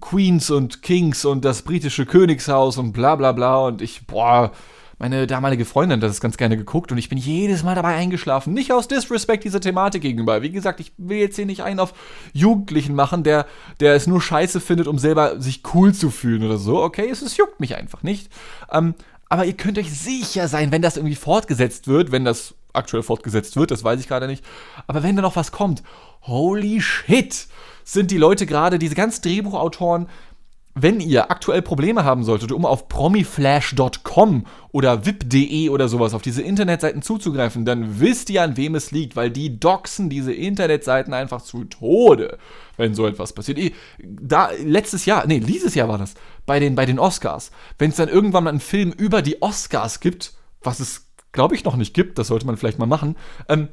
Queens 0.00 0.50
und 0.50 0.82
Kings 0.82 1.24
und 1.24 1.44
das 1.44 1.62
britische 1.62 2.06
Königshaus 2.06 2.78
und 2.78 2.92
bla 2.92 3.16
bla 3.16 3.32
bla. 3.32 3.66
Und 3.66 3.82
ich, 3.82 4.06
boah, 4.06 4.52
meine 5.00 5.26
damalige 5.26 5.64
Freundin 5.64 6.02
hat 6.02 6.10
das 6.10 6.20
ganz 6.20 6.36
gerne 6.36 6.58
geguckt 6.58 6.92
und 6.92 6.98
ich 6.98 7.08
bin 7.08 7.16
jedes 7.16 7.62
Mal 7.62 7.74
dabei 7.74 7.94
eingeschlafen. 7.94 8.52
Nicht 8.52 8.70
aus 8.70 8.86
Disrespect 8.86 9.44
dieser 9.44 9.58
Thematik 9.58 10.02
gegenüber. 10.02 10.42
Wie 10.42 10.50
gesagt, 10.50 10.78
ich 10.78 10.92
will 10.98 11.16
jetzt 11.16 11.36
hier 11.36 11.46
nicht 11.46 11.62
einen 11.62 11.80
auf 11.80 11.94
Jugendlichen 12.34 12.94
machen, 12.94 13.22
der, 13.22 13.46
der 13.80 13.94
es 13.94 14.06
nur 14.06 14.20
scheiße 14.20 14.60
findet, 14.60 14.86
um 14.86 14.98
selber 14.98 15.40
sich 15.40 15.62
cool 15.72 15.94
zu 15.94 16.10
fühlen 16.10 16.44
oder 16.44 16.58
so. 16.58 16.82
Okay, 16.82 17.08
es, 17.10 17.22
es 17.22 17.38
juckt 17.38 17.60
mich 17.60 17.76
einfach 17.76 18.02
nicht. 18.02 18.30
Ähm, 18.70 18.94
aber 19.30 19.46
ihr 19.46 19.54
könnt 19.54 19.78
euch 19.78 19.90
sicher 19.90 20.48
sein, 20.48 20.70
wenn 20.70 20.82
das 20.82 20.98
irgendwie 20.98 21.16
fortgesetzt 21.16 21.88
wird, 21.88 22.12
wenn 22.12 22.26
das 22.26 22.54
aktuell 22.74 23.02
fortgesetzt 23.02 23.56
wird, 23.56 23.70
das 23.70 23.82
weiß 23.82 24.00
ich 24.00 24.06
gerade 24.06 24.26
nicht. 24.26 24.44
Aber 24.86 25.02
wenn 25.02 25.16
da 25.16 25.22
noch 25.22 25.36
was 25.36 25.50
kommt, 25.50 25.82
holy 26.22 26.82
shit, 26.82 27.46
sind 27.84 28.10
die 28.10 28.18
Leute 28.18 28.44
gerade, 28.44 28.78
diese 28.78 28.94
ganzen 28.94 29.22
Drehbuchautoren, 29.22 30.08
wenn 30.82 31.00
ihr 31.00 31.30
aktuell 31.30 31.62
Probleme 31.62 32.04
haben 32.04 32.24
solltet, 32.24 32.52
um 32.52 32.64
auf 32.64 32.88
promiflash.com 32.88 34.46
oder 34.72 35.04
vip.de 35.04 35.68
oder 35.68 35.88
sowas 35.88 36.14
auf 36.14 36.22
diese 36.22 36.42
Internetseiten 36.42 37.02
zuzugreifen, 37.02 37.64
dann 37.64 38.00
wisst 38.00 38.30
ihr, 38.30 38.42
an 38.42 38.56
wem 38.56 38.74
es 38.74 38.90
liegt, 38.90 39.16
weil 39.16 39.30
die 39.30 39.58
doxen 39.58 40.08
diese 40.10 40.32
Internetseiten 40.32 41.12
einfach 41.12 41.42
zu 41.42 41.64
Tode, 41.64 42.38
wenn 42.76 42.94
so 42.94 43.06
etwas 43.06 43.32
passiert. 43.32 43.72
Da, 43.98 44.50
letztes 44.62 45.06
Jahr, 45.06 45.26
nee, 45.26 45.40
dieses 45.40 45.74
Jahr 45.74 45.88
war 45.88 45.98
das, 45.98 46.14
bei 46.46 46.60
den, 46.60 46.74
bei 46.74 46.86
den 46.86 46.98
Oscars, 46.98 47.50
wenn 47.78 47.90
es 47.90 47.96
dann 47.96 48.08
irgendwann 48.08 48.44
mal 48.44 48.50
einen 48.50 48.60
Film 48.60 48.92
über 48.92 49.22
die 49.22 49.42
Oscars 49.42 50.00
gibt, 50.00 50.34
was 50.62 50.80
es, 50.80 51.10
glaube 51.32 51.54
ich, 51.54 51.64
noch 51.64 51.76
nicht 51.76 51.94
gibt, 51.94 52.18
das 52.18 52.28
sollte 52.28 52.46
man 52.46 52.56
vielleicht 52.56 52.78
mal 52.78 52.86
machen, 52.86 53.16
ähm, 53.48 53.68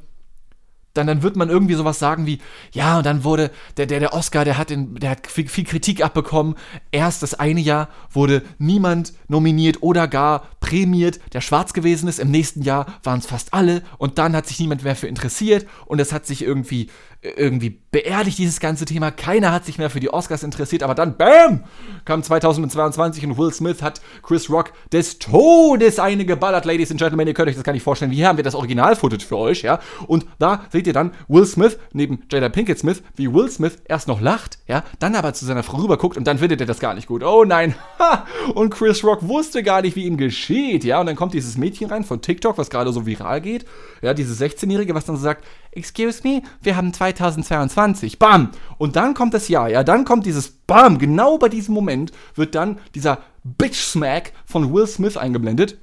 dann, 0.98 1.06
dann 1.06 1.22
wird 1.22 1.36
man 1.36 1.48
irgendwie 1.48 1.74
sowas 1.74 1.98
sagen 1.98 2.26
wie, 2.26 2.40
ja, 2.72 2.98
und 2.98 3.06
dann 3.06 3.24
wurde 3.24 3.50
der, 3.76 3.86
der, 3.86 4.00
der 4.00 4.12
Oscar, 4.12 4.44
der 4.44 4.58
hat, 4.58 4.70
in, 4.70 4.96
der 4.96 5.10
hat 5.10 5.26
viel, 5.26 5.48
viel 5.48 5.64
Kritik 5.64 6.04
abbekommen. 6.04 6.56
Erst 6.90 7.22
das 7.22 7.34
eine 7.34 7.60
Jahr 7.60 7.88
wurde 8.10 8.42
niemand 8.58 9.14
nominiert 9.28 9.82
oder 9.82 10.08
gar 10.08 10.48
prämiert, 10.60 11.20
der 11.32 11.40
schwarz 11.40 11.72
gewesen 11.72 12.08
ist. 12.08 12.18
Im 12.18 12.30
nächsten 12.30 12.62
Jahr 12.62 12.86
waren 13.02 13.20
es 13.20 13.26
fast 13.26 13.54
alle 13.54 13.82
und 13.96 14.18
dann 14.18 14.34
hat 14.34 14.46
sich 14.46 14.58
niemand 14.60 14.84
mehr 14.84 14.96
für 14.96 15.06
interessiert 15.06 15.66
und 15.86 16.00
es 16.00 16.12
hat 16.12 16.26
sich 16.26 16.42
irgendwie 16.42 16.90
irgendwie 17.36 17.80
beerdigt, 17.90 18.38
dieses 18.38 18.60
ganze 18.60 18.84
Thema. 18.84 19.10
Keiner 19.10 19.52
hat 19.52 19.64
sich 19.64 19.78
mehr 19.78 19.90
für 19.90 20.00
die 20.00 20.12
Oscars 20.12 20.42
interessiert, 20.42 20.82
aber 20.82 20.94
dann, 20.94 21.16
BAM! 21.16 21.64
kam 22.04 22.22
2022 22.22 23.24
und 23.26 23.38
Will 23.38 23.52
Smith 23.52 23.82
hat 23.82 24.00
Chris 24.22 24.50
Rock 24.50 24.72
des 24.92 25.18
Todes 25.18 25.98
eine 25.98 26.24
geballert. 26.24 26.64
Ladies 26.64 26.90
and 26.90 27.00
Gentlemen, 27.00 27.26
ihr 27.26 27.34
könnt 27.34 27.48
euch 27.48 27.54
das 27.54 27.64
gar 27.64 27.72
nicht 27.72 27.82
vorstellen. 27.82 28.10
Hier 28.10 28.28
haben 28.28 28.36
wir 28.36 28.44
das 28.44 28.54
Original-Footage 28.54 29.26
für 29.26 29.36
euch, 29.36 29.62
ja. 29.62 29.78
Und 30.06 30.26
da 30.38 30.64
seht 30.70 30.86
ihr 30.86 30.92
dann 30.92 31.12
Will 31.28 31.44
Smith 31.44 31.78
neben 31.92 32.22
Jada 32.30 32.48
Pinkett 32.48 32.78
Smith, 32.78 33.02
wie 33.16 33.32
Will 33.32 33.50
Smith 33.50 33.76
erst 33.86 34.08
noch 34.08 34.20
lacht, 34.20 34.58
ja, 34.66 34.84
dann 34.98 35.14
aber 35.14 35.34
zu 35.34 35.44
seiner 35.44 35.62
Frau 35.62 35.78
rüberguckt 35.78 36.16
und 36.16 36.26
dann 36.26 36.38
findet 36.38 36.60
er 36.60 36.66
das 36.66 36.80
gar 36.80 36.94
nicht 36.94 37.08
gut. 37.08 37.22
Oh 37.22 37.44
nein, 37.44 37.74
ha! 37.98 38.26
Und 38.54 38.70
Chris 38.70 39.04
Rock 39.04 39.26
wusste 39.26 39.62
gar 39.62 39.82
nicht, 39.82 39.96
wie 39.96 40.04
ihm 40.04 40.16
geschieht, 40.16 40.84
ja. 40.84 41.00
Und 41.00 41.06
dann 41.06 41.16
kommt 41.16 41.34
dieses 41.34 41.56
Mädchen 41.56 41.90
rein 41.90 42.04
von 42.04 42.20
TikTok, 42.20 42.58
was 42.58 42.70
gerade 42.70 42.92
so 42.92 43.06
viral 43.06 43.40
geht, 43.40 43.66
ja, 44.02 44.14
diese 44.14 44.32
16-Jährige, 44.42 44.94
was 44.94 45.04
dann 45.04 45.16
so 45.16 45.22
sagt, 45.22 45.44
excuse 45.78 46.20
me, 46.22 46.42
wir 46.60 46.76
haben 46.76 46.92
2022, 46.92 48.18
bam. 48.18 48.50
Und 48.76 48.96
dann 48.96 49.14
kommt 49.14 49.34
das 49.34 49.48
Jahr, 49.48 49.70
ja, 49.70 49.84
dann 49.84 50.04
kommt 50.04 50.26
dieses 50.26 50.50
bam, 50.50 50.98
genau 50.98 51.38
bei 51.38 51.48
diesem 51.48 51.74
Moment 51.74 52.12
wird 52.34 52.54
dann 52.54 52.78
dieser 52.94 53.18
Bitch-Smack 53.44 54.32
von 54.44 54.72
Will 54.74 54.86
Smith 54.86 55.16
eingeblendet. 55.16 55.78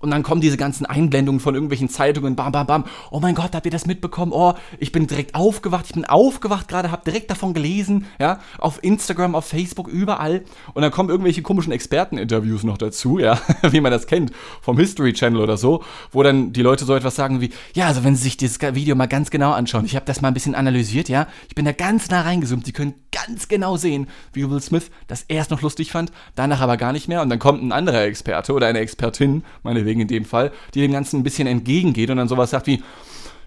Und 0.00 0.10
dann 0.10 0.22
kommen 0.22 0.40
diese 0.40 0.56
ganzen 0.56 0.86
Einblendungen 0.86 1.40
von 1.40 1.54
irgendwelchen 1.54 1.90
Zeitungen, 1.90 2.34
bam, 2.34 2.52
bam, 2.52 2.66
bam. 2.66 2.84
Oh 3.10 3.20
mein 3.20 3.34
Gott, 3.34 3.54
habt 3.54 3.66
ihr 3.66 3.70
das 3.70 3.86
mitbekommen? 3.86 4.32
Oh, 4.32 4.54
ich 4.78 4.92
bin 4.92 5.06
direkt 5.06 5.34
aufgewacht. 5.34 5.84
Ich 5.86 5.92
bin 5.92 6.06
aufgewacht 6.06 6.68
gerade, 6.68 6.90
hab 6.90 7.04
direkt 7.04 7.30
davon 7.30 7.52
gelesen, 7.52 8.06
ja, 8.18 8.40
auf 8.58 8.82
Instagram, 8.82 9.34
auf 9.34 9.44
Facebook, 9.44 9.88
überall. 9.88 10.42
Und 10.72 10.82
dann 10.82 10.90
kommen 10.90 11.10
irgendwelche 11.10 11.42
komischen 11.42 11.72
Experteninterviews 11.72 12.64
noch 12.64 12.78
dazu, 12.78 13.18
ja, 13.20 13.38
wie 13.62 13.80
man 13.80 13.92
das 13.92 14.06
kennt, 14.06 14.32
vom 14.62 14.78
History 14.78 15.12
Channel 15.12 15.40
oder 15.40 15.58
so, 15.58 15.84
wo 16.12 16.22
dann 16.22 16.52
die 16.54 16.62
Leute 16.62 16.86
so 16.86 16.94
etwas 16.94 17.14
sagen 17.14 17.42
wie, 17.42 17.50
ja, 17.74 17.86
also 17.86 18.02
wenn 18.02 18.16
Sie 18.16 18.22
sich 18.22 18.38
dieses 18.38 18.58
Video 18.60 18.96
mal 18.96 19.06
ganz 19.06 19.30
genau 19.30 19.52
anschauen, 19.52 19.84
ich 19.84 19.96
habe 19.96 20.06
das 20.06 20.22
mal 20.22 20.28
ein 20.28 20.34
bisschen 20.34 20.54
analysiert, 20.54 21.10
ja, 21.10 21.26
ich 21.48 21.54
bin 21.54 21.66
da 21.66 21.72
ganz 21.72 22.08
nah 22.08 22.22
reingezoomt, 22.22 22.64
Sie 22.64 22.72
können 22.72 22.94
ganz 23.12 23.48
genau 23.48 23.76
sehen, 23.76 24.08
wie 24.32 24.48
Will 24.48 24.60
Smith 24.60 24.90
das 25.08 25.24
erst 25.28 25.50
noch 25.50 25.62
lustig 25.62 25.90
fand, 25.90 26.10
danach 26.36 26.60
aber 26.60 26.76
gar 26.76 26.92
nicht 26.92 27.08
mehr. 27.08 27.22
Und 27.22 27.28
dann 27.28 27.38
kommt 27.38 27.62
ein 27.62 27.72
anderer 27.72 28.02
Experte 28.02 28.52
oder 28.52 28.66
eine 28.66 28.78
Expertin, 28.78 29.44
meine 29.62 29.84
meinetwegen 29.90 30.00
in 30.00 30.08
dem 30.08 30.24
Fall, 30.24 30.52
die 30.74 30.80
dem 30.80 30.92
Ganzen 30.92 31.20
ein 31.20 31.22
bisschen 31.22 31.46
entgegengeht 31.46 32.10
und 32.10 32.16
dann 32.16 32.28
sowas 32.28 32.50
sagt 32.50 32.66
wie, 32.66 32.82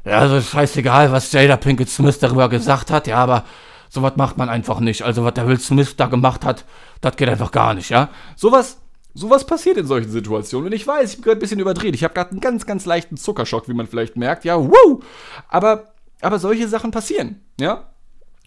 ja, 0.05 0.19
also 0.19 0.41
scheißegal, 0.41 1.11
was 1.11 1.31
Jada 1.31 1.57
Pinkett 1.57 1.89
Smith 1.89 2.19
darüber 2.19 2.49
gesagt 2.49 2.91
hat, 2.91 3.07
ja, 3.07 3.17
aber 3.17 3.45
sowas 3.89 4.13
macht 4.17 4.37
man 4.37 4.49
einfach 4.49 4.79
nicht. 4.79 5.03
Also 5.03 5.23
was 5.23 5.33
der 5.33 5.47
Will 5.47 5.59
Smith 5.59 5.95
da 5.95 6.07
gemacht 6.07 6.43
hat, 6.43 6.65
das 7.01 7.15
geht 7.15 7.29
einfach 7.29 7.51
gar 7.51 7.73
nicht, 7.73 7.89
ja. 7.89 8.09
Sowas, 8.35 8.79
sowas 9.13 9.45
passiert 9.45 9.77
in 9.77 9.87
solchen 9.87 10.11
Situationen. 10.11 10.67
Und 10.67 10.73
ich 10.73 10.85
weiß, 10.85 11.11
ich 11.11 11.15
bin 11.17 11.23
gerade 11.23 11.37
ein 11.37 11.39
bisschen 11.39 11.59
überdreht. 11.59 11.95
Ich 11.95 12.03
habe 12.03 12.13
gerade 12.13 12.31
einen 12.31 12.41
ganz, 12.41 12.65
ganz 12.65 12.85
leichten 12.85 13.15
Zuckerschock, 13.15 13.69
wie 13.69 13.73
man 13.73 13.87
vielleicht 13.87 14.17
merkt. 14.17 14.43
Ja, 14.43 14.57
wow! 14.57 15.03
Aber, 15.47 15.93
aber 16.21 16.39
solche 16.39 16.67
Sachen 16.67 16.91
passieren, 16.91 17.39
ja. 17.59 17.89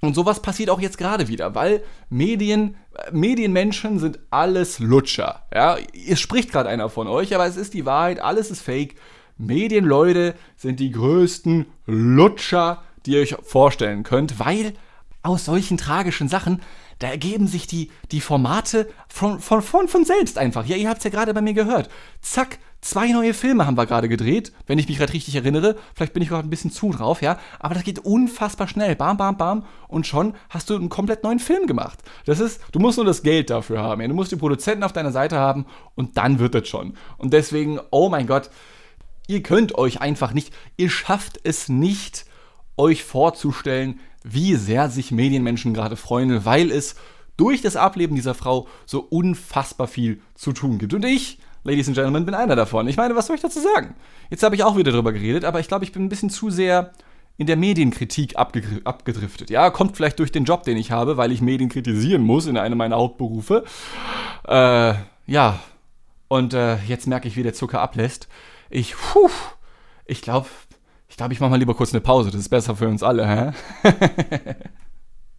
Und 0.06 0.14
sowas 0.14 0.40
passiert 0.40 0.70
auch 0.70 0.80
jetzt 0.80 0.98
gerade 0.98 1.28
wieder, 1.28 1.54
weil 1.54 1.82
Medien, 2.08 2.76
Medienmenschen 3.12 3.98
sind 3.98 4.18
alles 4.30 4.78
Lutscher. 4.78 5.42
Ja, 5.54 5.76
es 6.08 6.20
spricht 6.20 6.52
gerade 6.52 6.68
einer 6.68 6.88
von 6.88 7.08
euch, 7.08 7.34
aber 7.34 7.46
es 7.46 7.56
ist 7.56 7.74
die 7.74 7.86
Wahrheit, 7.86 8.20
alles 8.20 8.50
ist 8.50 8.62
Fake. 8.62 8.96
Medienleute 9.38 10.34
sind 10.56 10.80
die 10.80 10.90
größten 10.90 11.66
Lutscher, 11.86 12.82
die 13.04 13.12
ihr 13.12 13.20
euch 13.20 13.36
vorstellen 13.42 14.02
könnt, 14.02 14.38
weil 14.38 14.72
aus 15.22 15.44
solchen 15.44 15.76
tragischen 15.76 16.28
Sachen, 16.28 16.62
da 16.98 17.08
ergeben 17.08 17.46
sich 17.46 17.66
die, 17.66 17.90
die 18.12 18.20
Formate 18.20 18.88
von, 19.08 19.40
von, 19.40 19.60
von, 19.60 19.88
von 19.88 20.04
selbst 20.04 20.38
einfach. 20.38 20.64
Ja, 20.66 20.76
ihr 20.76 20.88
habt 20.88 20.98
es 20.98 21.04
ja 21.04 21.10
gerade 21.10 21.34
bei 21.34 21.42
mir 21.42 21.52
gehört. 21.52 21.90
Zack, 22.22 22.58
Zwei 22.86 23.08
neue 23.08 23.34
Filme 23.34 23.66
haben 23.66 23.76
wir 23.76 23.84
gerade 23.84 24.08
gedreht, 24.08 24.52
wenn 24.68 24.78
ich 24.78 24.86
mich 24.86 24.98
gerade 24.98 25.12
richtig 25.12 25.34
erinnere. 25.34 25.74
Vielleicht 25.96 26.12
bin 26.12 26.22
ich 26.22 26.28
gerade 26.28 26.46
ein 26.46 26.50
bisschen 26.50 26.70
zu 26.70 26.92
drauf, 26.92 27.20
ja. 27.20 27.36
Aber 27.58 27.74
das 27.74 27.82
geht 27.82 27.98
unfassbar 27.98 28.68
schnell. 28.68 28.94
Bam, 28.94 29.16
bam, 29.16 29.36
bam. 29.36 29.64
Und 29.88 30.06
schon 30.06 30.34
hast 30.50 30.70
du 30.70 30.76
einen 30.76 30.88
komplett 30.88 31.24
neuen 31.24 31.40
Film 31.40 31.66
gemacht. 31.66 31.98
Das 32.26 32.38
ist, 32.38 32.60
du 32.70 32.78
musst 32.78 32.96
nur 32.96 33.04
das 33.04 33.24
Geld 33.24 33.50
dafür 33.50 33.82
haben. 33.82 34.02
Ja? 34.02 34.06
Du 34.06 34.14
musst 34.14 34.30
die 34.30 34.36
Produzenten 34.36 34.84
auf 34.84 34.92
deiner 34.92 35.10
Seite 35.10 35.36
haben 35.36 35.66
und 35.96 36.16
dann 36.16 36.38
wird 36.38 36.54
das 36.54 36.68
schon. 36.68 36.94
Und 37.18 37.32
deswegen, 37.32 37.80
oh 37.90 38.08
mein 38.08 38.28
Gott, 38.28 38.50
ihr 39.26 39.42
könnt 39.42 39.76
euch 39.76 40.00
einfach 40.00 40.32
nicht, 40.32 40.54
ihr 40.76 40.88
schafft 40.88 41.40
es 41.42 41.68
nicht, 41.68 42.24
euch 42.76 43.02
vorzustellen, 43.02 43.98
wie 44.22 44.54
sehr 44.54 44.90
sich 44.90 45.10
Medienmenschen 45.10 45.74
gerade 45.74 45.96
freuen, 45.96 46.44
weil 46.44 46.70
es 46.70 46.94
durch 47.36 47.62
das 47.62 47.74
Ableben 47.74 48.14
dieser 48.14 48.34
Frau 48.34 48.68
so 48.86 49.00
unfassbar 49.00 49.88
viel 49.88 50.22
zu 50.36 50.52
tun 50.52 50.78
gibt. 50.78 50.94
Und 50.94 51.04
ich, 51.04 51.40
Ladies 51.66 51.88
and 51.88 51.96
Gentlemen, 51.96 52.24
bin 52.24 52.34
einer 52.34 52.54
davon. 52.54 52.86
Ich 52.86 52.96
meine, 52.96 53.16
was 53.16 53.26
soll 53.26 53.34
ich 53.34 53.42
dazu 53.42 53.60
sagen? 53.60 53.96
Jetzt 54.30 54.44
habe 54.44 54.54
ich 54.54 54.62
auch 54.62 54.76
wieder 54.76 54.92
drüber 54.92 55.12
geredet, 55.12 55.44
aber 55.44 55.58
ich 55.58 55.66
glaube, 55.66 55.84
ich 55.84 55.90
bin 55.90 56.04
ein 56.04 56.08
bisschen 56.08 56.30
zu 56.30 56.48
sehr 56.48 56.92
in 57.38 57.48
der 57.48 57.56
Medienkritik 57.56 58.36
abgedriftet. 58.36 59.50
Ja, 59.50 59.70
kommt 59.70 59.96
vielleicht 59.96 60.20
durch 60.20 60.30
den 60.30 60.44
Job, 60.44 60.62
den 60.62 60.76
ich 60.76 60.92
habe, 60.92 61.16
weil 61.16 61.32
ich 61.32 61.42
Medien 61.42 61.68
kritisieren 61.68 62.22
muss 62.22 62.46
in 62.46 62.56
einem 62.56 62.78
meiner 62.78 62.96
Hauptberufe. 62.96 63.64
Äh, 64.46 64.94
ja, 65.26 65.58
und 66.28 66.54
äh, 66.54 66.76
jetzt 66.86 67.08
merke 67.08 67.26
ich, 67.26 67.36
wie 67.36 67.42
der 67.42 67.52
Zucker 67.52 67.80
ablässt. 67.80 68.28
Ich, 68.70 68.94
puh, 68.96 69.28
ich 70.06 70.22
glaube, 70.22 70.46
ich 71.08 71.16
glaube, 71.16 71.34
ich 71.34 71.40
mache 71.40 71.50
mal 71.50 71.56
lieber 71.56 71.74
kurz 71.74 71.92
eine 71.92 72.00
Pause. 72.00 72.30
Das 72.30 72.40
ist 72.40 72.48
besser 72.48 72.76
für 72.76 72.88
uns 72.88 73.02
alle, 73.02 73.26
hä? 73.26 73.52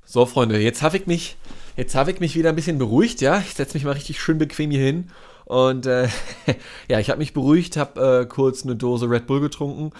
so, 0.04 0.26
Freunde, 0.26 0.60
jetzt 0.60 0.84
habe 0.84 0.98
ich 0.98 1.08
mich 1.08 1.38
Jetzt 1.78 1.94
habe 1.94 2.10
ich 2.10 2.20
mich 2.20 2.36
wieder 2.36 2.50
ein 2.50 2.56
bisschen 2.56 2.80
beruhigt, 2.80 3.22
ja. 3.22 3.38
Ich 3.38 3.54
setze 3.54 3.76
mich 3.76 3.86
mal 3.86 3.92
richtig 3.92 4.20
schön 4.20 4.40
bequem 4.40 4.72
hier 4.72 4.82
hin. 4.82 5.12
Und 5.48 5.86
äh, 5.86 6.10
ja, 6.90 7.00
ich 7.00 7.10
habe 7.10 7.20
mich 7.20 7.34
beruhigt, 7.34 7.78
habe 7.78 8.22
äh, 8.22 8.26
kurz 8.26 8.64
eine 8.64 8.76
Dose 8.76 9.10
Red 9.10 9.28
Bull 9.28 9.40
getrunken. 9.40 9.92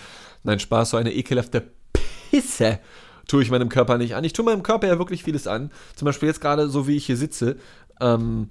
Nein, 0.44 0.60
Spaß, 0.60 0.90
so 0.92 0.98
eine 0.98 1.14
ekelhafte 1.14 1.72
Pisse 1.94 2.80
tue 3.28 3.44
ich 3.44 3.50
meinem 3.50 3.70
Körper 3.70 3.98
nicht 3.98 4.16
an. 4.16 4.26
Ich 4.26 4.34
tue 4.34 4.44
meinem 4.44 4.64
Körper 4.64 4.88
ja 4.88 5.00
wirklich 5.00 5.24
vieles 5.24 5.48
an. 5.48 5.72
Zum 5.96 6.06
Beispiel 6.06 6.28
jetzt 6.28 6.42
gerade, 6.42 6.70
so 6.70 6.88
wie 6.88 6.98
ich 6.98 7.06
hier 7.06 7.16
sitze. 7.16 7.56
Ähm, 8.02 8.50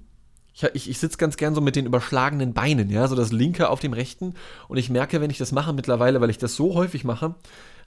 ich, 0.73 0.89
ich, 0.89 0.97
sitze 0.97 1.19
ganz 1.19 1.37
gern 1.37 1.53
so 1.53 1.61
mit 1.61 1.75
den 1.75 1.85
überschlagenen 1.85 2.55
Beinen, 2.55 2.89
ja, 2.89 3.07
so 3.07 3.13
das 3.13 3.31
linke 3.31 3.69
auf 3.69 3.79
dem 3.79 3.93
rechten. 3.93 4.33
Und 4.67 4.77
ich 4.77 4.89
merke, 4.89 5.21
wenn 5.21 5.29
ich 5.29 5.37
das 5.37 5.51
mache 5.51 5.73
mittlerweile, 5.73 6.19
weil 6.19 6.31
ich 6.31 6.39
das 6.39 6.55
so 6.55 6.73
häufig 6.73 7.03
mache, 7.03 7.35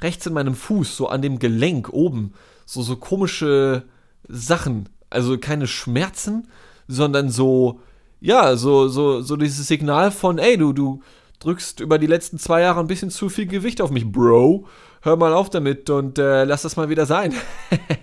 rechts 0.01 0.25
in 0.27 0.35
meinem 0.35 0.55
Fuß, 0.55 0.97
so 0.97 1.09
an 1.09 1.21
dem 1.21 1.41
Gelenk 1.41 1.93
oben, 1.93 2.33
so, 2.65 2.83
so 2.83 2.95
komische 2.95 3.83
Sachen 4.29 4.89
also 5.11 5.37
keine 5.39 5.67
Schmerzen, 5.67 6.47
sondern 6.87 7.29
so, 7.29 7.81
ja, 8.21 8.57
so, 8.57 8.89
so, 8.89 9.23
so 9.23 9.37
dieses 9.37 9.67
Signal 9.67 10.11
von, 10.11 10.39
ey, 10.39 10.57
du, 10.57 10.73
du 10.73 11.03
drückst 11.41 11.81
über 11.81 11.99
die 11.99 12.07
letzten 12.07 12.39
zwei 12.39 12.61
Jahre 12.61 12.81
ein 12.81 12.87
bisschen 12.87 13.11
zu 13.11 13.29
viel 13.29 13.47
Gewicht 13.47 13.81
auf 13.81 13.91
mich, 13.91 14.11
Bro. 14.11 14.67
Hör 15.03 15.17
mal 15.17 15.33
auf 15.33 15.49
damit 15.49 15.89
und 15.89 16.19
äh, 16.19 16.45
lass 16.45 16.61
das 16.61 16.77
mal 16.77 16.91
wieder 16.91 17.07
sein. 17.07 17.33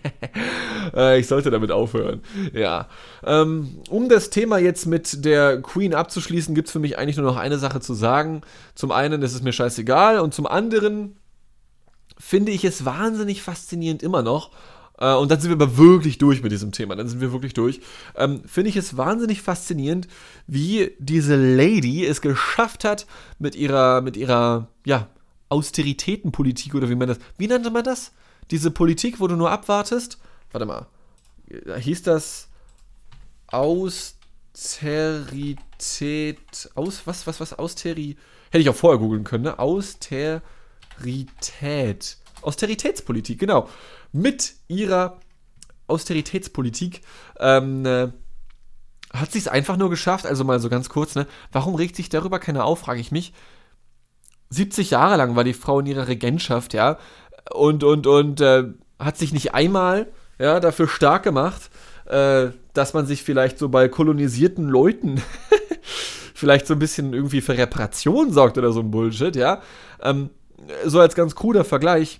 äh, 0.95 1.19
ich 1.19 1.27
sollte 1.27 1.51
damit 1.51 1.71
aufhören. 1.71 2.21
Ja. 2.53 2.87
Ähm, 3.23 3.81
um 3.89 4.09
das 4.09 4.31
Thema 4.31 4.57
jetzt 4.57 4.87
mit 4.87 5.23
der 5.23 5.61
Queen 5.61 5.93
abzuschließen, 5.93 6.55
gibt 6.55 6.69
es 6.69 6.71
für 6.71 6.79
mich 6.79 6.97
eigentlich 6.97 7.17
nur 7.17 7.27
noch 7.27 7.37
eine 7.37 7.59
Sache 7.59 7.81
zu 7.81 7.93
sagen. 7.93 8.41
Zum 8.73 8.91
einen 8.91 9.21
ist 9.21 9.35
es 9.35 9.43
mir 9.43 9.53
scheißegal 9.53 10.19
und 10.19 10.33
zum 10.33 10.47
anderen 10.47 11.17
finde 12.17 12.51
ich 12.51 12.65
es 12.65 12.83
wahnsinnig 12.83 13.43
faszinierend 13.43 14.01
immer 14.01 14.23
noch, 14.23 14.49
äh, 14.99 15.13
und 15.13 15.29
dann 15.31 15.39
sind 15.39 15.49
wir 15.51 15.55
aber 15.55 15.77
wirklich 15.77 16.17
durch 16.17 16.41
mit 16.41 16.51
diesem 16.51 16.71
Thema. 16.71 16.95
Dann 16.95 17.07
sind 17.07 17.21
wir 17.21 17.31
wirklich 17.31 17.53
durch. 17.53 17.79
Ähm, 18.15 18.41
Finde 18.45 18.69
ich 18.69 18.75
es 18.75 18.97
wahnsinnig 18.97 19.41
faszinierend, 19.41 20.07
wie 20.47 20.95
diese 20.99 21.35
Lady 21.35 22.05
es 22.05 22.21
geschafft 22.21 22.83
hat, 22.83 23.05
mit 23.39 23.55
ihrer, 23.55 24.01
mit 24.01 24.17
ihrer, 24.17 24.67
ja, 24.85 25.07
Austeritätenpolitik 25.49 26.75
oder 26.75 26.89
wie 26.89 26.95
man 26.95 27.07
das, 27.07 27.19
wie 27.37 27.47
nannte 27.47 27.71
man 27.71 27.85
das? 27.85 28.11
Diese 28.51 28.69
Politik, 28.69 29.21
wo 29.21 29.27
du 29.27 29.35
nur 29.35 29.49
abwartest. 29.51 30.17
Warte 30.51 30.65
mal. 30.65 30.87
Hieß 31.79 32.03
das 32.03 32.49
Austerität, 33.47 34.29
aus, 36.75 37.03
was, 37.05 37.25
was, 37.27 37.39
was, 37.39 37.53
Austeri, 37.53 38.17
hätte 38.51 38.61
ich 38.61 38.67
auch 38.69 38.75
vorher 38.75 38.99
googeln 38.99 39.23
können, 39.23 39.45
ne? 39.45 39.57
Austerität. 39.57 40.41
Austeritätspolitik, 42.41 43.39
genau 43.39 43.69
mit 44.17 44.55
ihrer 44.67 45.19
Austeritätspolitik 45.87 47.01
ähm, 47.39 47.85
äh, 47.85 48.09
hat 49.13 49.31
sie 49.31 49.39
es 49.39 49.47
einfach 49.47 49.77
nur 49.77 49.89
geschafft, 49.89 50.25
also 50.25 50.43
mal 50.43 50.59
so 50.59 50.69
ganz 50.69 50.89
kurz, 50.89 51.15
ne? 51.15 51.27
Warum 51.51 51.75
regt 51.75 51.95
sich 51.95 52.09
darüber 52.09 52.39
keiner 52.39 52.65
auf, 52.65 52.79
frage 52.79 52.99
ich 52.99 53.11
mich. 53.11 53.33
70 54.49 54.91
Jahre 54.91 55.17
lang 55.17 55.35
war 55.35 55.43
die 55.43 55.53
Frau 55.53 55.79
in 55.79 55.85
ihrer 55.85 56.07
Regentschaft, 56.07 56.73
ja, 56.73 56.97
und, 57.53 57.83
und, 57.83 58.07
und 58.07 58.41
äh, 58.41 58.65
hat 58.99 59.17
sich 59.17 59.33
nicht 59.33 59.53
einmal 59.53 60.07
ja, 60.39 60.59
dafür 60.59 60.87
stark 60.87 61.23
gemacht, 61.23 61.69
äh, 62.05 62.47
dass 62.73 62.93
man 62.93 63.05
sich 63.05 63.23
vielleicht 63.23 63.57
so 63.57 63.69
bei 63.69 63.87
kolonisierten 63.87 64.67
Leuten 64.67 65.21
vielleicht 66.33 66.67
so 66.67 66.73
ein 66.73 66.79
bisschen 66.79 67.13
irgendwie 67.13 67.41
für 67.41 67.57
Reparation 67.57 68.31
sorgt 68.31 68.57
oder 68.57 68.71
so 68.71 68.81
ein 68.81 68.91
Bullshit, 68.91 69.35
ja. 69.35 69.61
Ähm, 70.01 70.29
so 70.85 70.99
als 70.99 71.15
ganz 71.15 71.35
cruder 71.35 71.63
Vergleich 71.63 72.19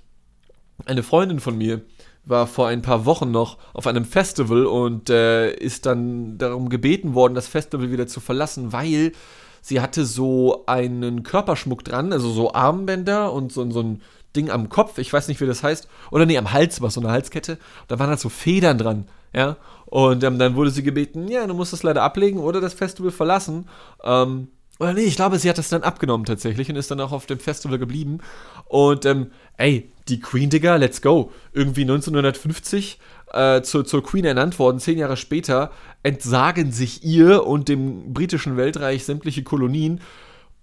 eine 0.86 1.04
Freundin 1.04 1.40
von 1.40 1.58
mir 1.58 1.82
war 2.26 2.46
vor 2.46 2.68
ein 2.68 2.82
paar 2.82 3.06
Wochen 3.06 3.32
noch 3.32 3.58
auf 3.74 3.88
einem 3.88 4.06
Festival 4.06 4.66
und 4.66 5.10
äh, 5.10 5.54
ist 5.54 5.86
dann 5.86 6.38
darum 6.38 6.70
gebeten 6.70 7.14
worden, 7.14 7.36
das 7.36 7.48
Festival 7.48 7.92
wieder 7.92 8.08
zu 8.08 8.20
verlassen, 8.20 8.74
weil 8.74 9.14
sie 9.62 9.82
hatte 9.82 10.06
so 10.06 10.66
einen 10.66 11.24
Körperschmuck 11.24 11.84
dran, 11.84 12.12
also 12.12 12.30
so 12.30 12.54
Armbänder 12.54 13.32
und 13.32 13.52
so, 13.52 13.70
so 13.72 13.82
ein 13.82 14.02
Ding 14.36 14.50
am 14.50 14.70
Kopf, 14.70 14.98
ich 14.98 15.12
weiß 15.12 15.30
nicht, 15.30 15.40
wie 15.40 15.46
das 15.46 15.64
heißt, 15.64 15.88
oder 16.12 16.26
nee, 16.26 16.38
am 16.38 16.52
Hals 16.52 16.82
war 16.82 16.92
so 16.92 17.00
eine 17.00 17.12
Halskette, 17.12 17.58
da 17.88 17.98
waren 17.98 18.10
halt 18.10 18.20
so 18.20 18.30
Federn 18.30 18.78
dran, 18.78 19.08
ja, 19.34 19.56
und 19.86 20.24
ähm, 20.24 20.38
dann 20.38 20.56
wurde 20.56 20.70
sie 20.70 20.84
gebeten, 20.84 21.30
ja, 21.30 21.48
du 21.48 21.54
musst 21.54 21.74
das 21.74 21.84
leider 21.84 22.04
ablegen 22.04 22.40
oder 22.40 22.60
das 22.60 22.74
Festival 22.74 23.12
verlassen, 23.12 23.68
ähm, 24.04 24.50
oder 24.80 24.94
nee, 24.94 25.02
ich 25.02 25.16
glaube, 25.16 25.40
sie 25.40 25.50
hat 25.50 25.58
das 25.58 25.70
dann 25.70 25.84
abgenommen 25.84 26.26
tatsächlich 26.26 26.70
und 26.70 26.76
ist 26.76 26.92
dann 26.92 27.02
auch 27.02 27.12
auf 27.12 27.26
dem 27.26 27.40
Festival 27.40 27.80
geblieben. 27.80 28.20
Und 28.66 29.06
ähm, 29.06 29.32
ey, 29.58 29.92
die 30.10 30.20
Queen, 30.20 30.50
Digga, 30.50 30.76
let's 30.76 31.02
go. 31.02 31.32
Irgendwie 31.54 31.82
1950 31.82 33.00
äh, 33.34 33.62
zur, 33.62 33.86
zur 33.86 34.04
Queen 34.04 34.26
ernannt 34.26 34.58
worden, 34.60 34.80
zehn 34.80 34.98
Jahre 34.98 35.18
später 35.18 35.72
entsagen 36.04 36.72
sich 36.72 37.04
ihr 37.04 37.46
und 37.46 37.68
dem 37.68 38.14
britischen 38.14 38.58
Weltreich 38.58 39.06
sämtliche 39.06 39.44
Kolonien 39.44 40.00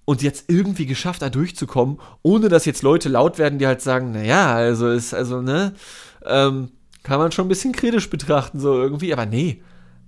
und 0.05 0.23
jetzt 0.23 0.51
irgendwie 0.51 0.87
geschafft, 0.87 1.23
da 1.23 1.31
durchzukommen, 1.31 1.99
ohne 2.23 2.49
dass 2.49 2.65
jetzt 2.65 2.83
Leute 2.83 3.09
laut 3.09 3.39
werden, 3.39 3.59
die 3.59 3.67
halt 3.67 3.81
sagen, 3.81 4.13
naja, 4.13 4.55
also 4.55 4.89
ist, 4.91 5.15
also, 5.15 5.41
ne, 5.41 5.75
ähm, 6.25 6.71
kann 7.03 7.19
man 7.19 7.33
schon 7.33 7.47
ein 7.47 7.49
bisschen 7.49 7.73
kritisch 7.73 8.11
betrachten, 8.11 8.61
so 8.61 8.75
irgendwie, 8.81 9.13
aber 9.13 9.27
nee, 9.27 9.63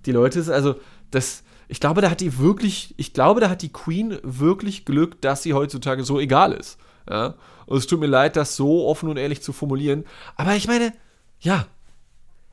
die 0.04 0.12
Leute 0.12 0.38
ist, 0.38 0.50
also, 0.50 0.76
das, 1.10 1.44
ich 1.68 1.80
glaube, 1.80 2.00
da 2.00 2.10
hat 2.10 2.20
die 2.20 2.38
wirklich, 2.38 2.94
ich 2.96 3.12
glaube, 3.12 3.40
da 3.40 3.48
hat 3.48 3.62
die 3.62 3.72
Queen 3.72 4.18
wirklich 4.22 4.84
Glück, 4.84 5.20
dass 5.20 5.42
sie 5.42 5.54
heutzutage 5.54 6.04
so 6.04 6.20
egal 6.20 6.52
ist. 6.52 6.78
Ja? 7.08 7.34
Und 7.66 7.78
es 7.78 7.86
tut 7.86 8.00
mir 8.00 8.06
leid, 8.06 8.36
das 8.36 8.56
so 8.56 8.86
offen 8.86 9.08
und 9.08 9.16
ehrlich 9.16 9.42
zu 9.42 9.52
formulieren. 9.52 10.04
Aber 10.36 10.54
ich 10.54 10.68
meine, 10.68 10.92
ja, 11.40 11.66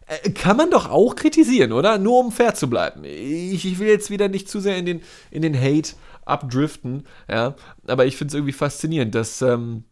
äh, 0.07 0.31
kann 0.31 0.57
man 0.57 0.71
doch 0.71 0.89
auch 0.89 1.15
kritisieren, 1.15 1.71
oder? 1.71 1.97
Nur 1.97 2.19
um 2.19 2.31
fair 2.31 2.55
zu 2.55 2.69
bleiben. 2.69 3.03
Ich, 3.03 3.65
ich 3.65 3.79
will 3.79 3.87
jetzt 3.87 4.09
wieder 4.09 4.27
nicht 4.27 4.49
zu 4.49 4.59
sehr 4.59 4.77
in 4.77 4.85
den, 4.85 5.01
in 5.31 5.41
den 5.41 5.59
Hate 5.59 5.93
abdriften, 6.25 7.05
ja. 7.29 7.55
Aber 7.87 8.05
ich 8.05 8.17
finde 8.17 8.31
es 8.31 8.35
irgendwie 8.35 8.53
faszinierend, 8.53 9.13
dass, 9.15 9.41
ähm, 9.41 9.83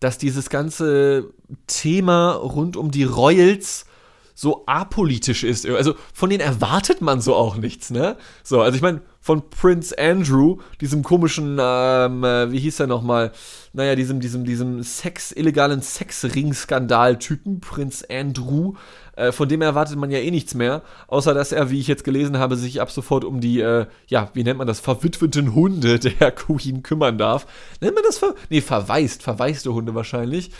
dass 0.00 0.18
dieses 0.18 0.50
ganze 0.50 1.32
Thema 1.66 2.32
rund 2.32 2.76
um 2.76 2.90
die 2.90 3.04
Royals 3.04 3.86
so 4.34 4.64
apolitisch 4.66 5.42
ist. 5.42 5.66
Also 5.66 5.94
von 6.14 6.30
denen 6.30 6.42
erwartet 6.42 7.00
man 7.00 7.20
so 7.20 7.34
auch 7.34 7.56
nichts, 7.56 7.90
ne? 7.90 8.16
So, 8.44 8.60
also 8.60 8.76
ich 8.76 8.82
meine, 8.82 9.02
von 9.28 9.50
Prince 9.50 9.94
Andrew, 9.98 10.56
diesem 10.80 11.02
komischen, 11.02 11.58
ähm, 11.60 12.24
äh, 12.24 12.50
wie 12.50 12.60
hieß 12.60 12.80
er 12.80 12.86
nochmal? 12.86 13.32
Naja, 13.74 13.94
diesem, 13.94 14.20
diesem, 14.20 14.46
diesem 14.46 14.82
Sex, 14.82 15.32
illegalen 15.32 15.82
Sexring-Skandal-Typen, 15.82 17.60
Prince 17.60 18.06
Andrew, 18.08 18.72
äh, 19.16 19.30
von 19.30 19.46
dem 19.46 19.60
erwartet 19.60 19.98
man 19.98 20.10
ja 20.10 20.18
eh 20.18 20.30
nichts 20.30 20.54
mehr, 20.54 20.80
außer 21.08 21.34
dass 21.34 21.52
er, 21.52 21.68
wie 21.68 21.78
ich 21.78 21.88
jetzt 21.88 22.04
gelesen 22.04 22.38
habe, 22.38 22.56
sich 22.56 22.80
ab 22.80 22.90
sofort 22.90 23.22
um 23.26 23.42
die, 23.42 23.60
äh, 23.60 23.84
ja, 24.06 24.30
wie 24.32 24.44
nennt 24.44 24.56
man 24.56 24.66
das, 24.66 24.80
verwitweten 24.80 25.54
Hunde 25.54 25.98
der 25.98 26.30
Queen 26.32 26.82
kümmern 26.82 27.18
darf. 27.18 27.46
Nennt 27.82 27.96
man 27.96 28.04
das 28.04 28.16
ver 28.16 28.34
nee, 28.48 28.62
verwaist, 28.62 29.22
verwaiste 29.22 29.74
Hunde 29.74 29.94
wahrscheinlich. 29.94 30.52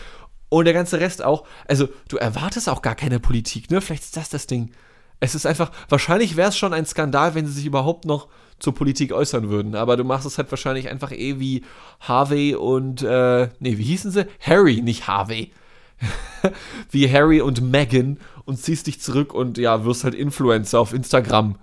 Und 0.51 0.67
der 0.67 0.75
ganze 0.75 1.01
Rest 1.01 1.25
auch. 1.25 1.47
Also, 1.67 1.89
du 2.11 2.19
erwartest 2.19 2.69
auch 2.69 2.83
gar 2.83 2.97
keine 2.97 3.19
Politik, 3.19 3.71
ne? 3.71 3.81
Vielleicht 3.81 4.05
ist 4.05 4.17
das 4.19 4.29
das 4.29 4.47
Ding. 4.47 4.73
Es 5.21 5.35
ist 5.35 5.47
einfach, 5.47 5.73
wahrscheinlich 5.89 6.37
wäre 6.37 6.51
es 6.51 6.59
schon 6.59 6.75
ein 6.75 6.85
Skandal, 6.85 7.35
wenn 7.35 7.47
sie 7.47 7.53
sich 7.53 7.67
überhaupt 7.67 8.05
noch 8.05 8.29
zur 8.59 8.75
Politik 8.75 9.13
äußern 9.13 9.51
würden. 9.51 9.75
Aber 9.75 9.97
du 9.97 10.05
machst 10.05 10.27
es 10.27 10.39
halt 10.39 10.51
wahrscheinlich 10.51 10.89
einfach 10.89 11.13
eh 11.13 11.39
wie 11.39 11.65
Harvey 12.01 12.55
und, 12.55 13.03
äh, 13.03 13.49
nee, 13.61 13.79
wie 13.79 13.85
hießen 13.85 14.11
sie? 14.11 14.27
Harry, 14.41 14.81
nicht 14.83 15.07
Harvey. 15.07 15.53
wie 16.91 17.11
Harry 17.11 17.41
und 17.41 17.61
Meghan 17.61 18.19
und 18.45 18.59
ziehst 18.59 18.87
dich 18.87 19.01
zurück 19.01 19.35
und 19.35 19.59
ja, 19.59 19.85
wirst 19.85 20.05
halt 20.05 20.15
Influencer 20.15 20.81
auf 20.81 20.93
Instagram. 20.93 21.57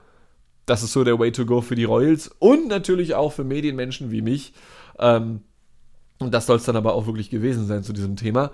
Das 0.65 0.83
ist 0.83 0.93
so 0.93 1.03
der 1.03 1.19
Way 1.19 1.31
to 1.31 1.45
go 1.45 1.61
für 1.61 1.75
die 1.75 1.83
Royals 1.83 2.29
und 2.39 2.67
natürlich 2.67 3.15
auch 3.15 3.31
für 3.31 3.43
Medienmenschen 3.43 4.11
wie 4.11 4.21
mich. 4.21 4.53
Ähm, 4.99 5.41
und 6.17 6.33
das 6.33 6.47
soll 6.47 6.57
es 6.57 6.63
dann 6.63 6.75
aber 6.75 6.93
auch 6.93 7.05
wirklich 7.05 7.29
gewesen 7.29 7.67
sein 7.67 7.83
zu 7.83 7.93
diesem 7.93 8.15
Thema. 8.15 8.51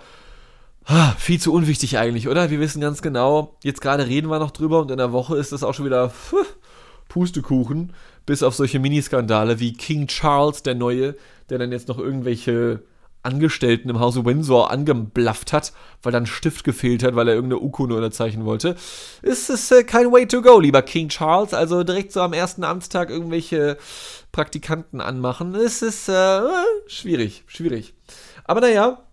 Ah, 0.86 1.13
viel 1.17 1.39
zu 1.39 1.54
unwichtig 1.54 1.97
eigentlich, 1.97 2.27
oder? 2.27 2.49
Wir 2.49 2.60
wissen 2.60 2.82
ganz 2.82 3.01
genau, 3.01 3.56
jetzt 3.63 3.82
gerade 3.82 4.08
reden 4.08 4.30
wir 4.30 4.39
noch 4.39 4.51
drüber 4.51 4.80
und 4.82 4.89
in 4.89 4.97
der 4.97 5.12
Woche 5.12 5.38
ist 5.38 5.51
das 5.51 5.63
auch 5.63 5.73
schon 5.73 5.86
wieder 5.86 6.10
pff, 6.10 6.34
Pustekuchen, 7.08 7.93
bis 8.25 8.43
auf 8.43 8.55
solche 8.55 8.79
Miniskandale 8.79 9.60
wie 9.60 9.73
King 9.73 10.07
Charles, 10.07 10.63
der 10.63 10.75
Neue, 10.75 11.15
der 11.49 11.57
dann 11.57 11.71
jetzt 11.71 11.88
noch 11.88 11.97
irgendwelche 11.97 12.84
Angestellten 13.23 13.89
im 13.89 13.99
Hause 13.99 14.25
Windsor 14.25 14.71
angeblafft 14.71 15.53
hat, 15.53 15.73
weil 16.01 16.12
dann 16.12 16.25
Stift 16.25 16.63
gefehlt 16.63 17.03
hat, 17.03 17.15
weil 17.15 17.27
er 17.27 17.36
irgendeine 17.36 17.62
Urkunde 17.62 17.95
unterzeichnen 17.95 18.45
wollte. 18.45 18.75
Ist 19.21 19.49
es 19.49 19.69
äh, 19.71 19.84
kein 19.84 20.12
Way 20.12 20.27
to 20.27 20.41
go, 20.41 20.60
lieber 20.60 20.81
King 20.81 21.10
Charles. 21.10 21.53
Also 21.53 21.84
direkt 21.84 22.12
so 22.12 22.21
am 22.21 22.34
ersten 22.34 22.63
Amtstag 22.63 23.12
irgendwelche 23.12 23.77
Praktikanten 24.31 25.01
anmachen. 25.01 25.53
Es 25.53 25.84
ist 25.84 26.10
äh, 26.10 26.41
schwierig, 26.88 27.43
schwierig. 27.45 27.93
Aber 28.43 28.62
naja, 28.62 29.03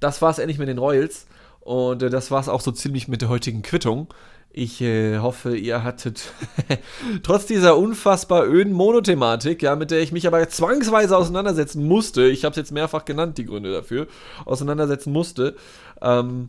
das 0.00 0.20
war 0.20 0.30
es 0.30 0.38
endlich 0.38 0.58
mit 0.58 0.68
den 0.68 0.78
Royals. 0.78 1.26
Und 1.60 2.02
äh, 2.02 2.10
das 2.10 2.32
war 2.32 2.40
es 2.40 2.48
auch 2.48 2.60
so 2.60 2.72
ziemlich 2.72 3.06
mit 3.06 3.22
der 3.22 3.28
heutigen 3.28 3.62
Quittung. 3.62 4.08
Ich 4.52 4.80
äh, 4.80 5.18
hoffe, 5.18 5.56
ihr 5.56 5.84
hattet 5.84 6.32
trotz 7.22 7.46
dieser 7.46 7.78
unfassbar 7.78 8.48
öden 8.48 8.72
Monothematik, 8.72 9.62
ja, 9.62 9.76
mit 9.76 9.92
der 9.92 10.00
ich 10.00 10.10
mich 10.10 10.26
aber 10.26 10.48
zwangsweise 10.48 11.16
auseinandersetzen 11.16 11.86
musste, 11.86 12.24
ich 12.26 12.44
habe 12.44 12.50
es 12.50 12.56
jetzt 12.56 12.72
mehrfach 12.72 13.04
genannt, 13.04 13.38
die 13.38 13.44
Gründe 13.44 13.72
dafür, 13.72 14.08
auseinandersetzen 14.44 15.12
musste. 15.12 15.54
Ähm, 16.02 16.48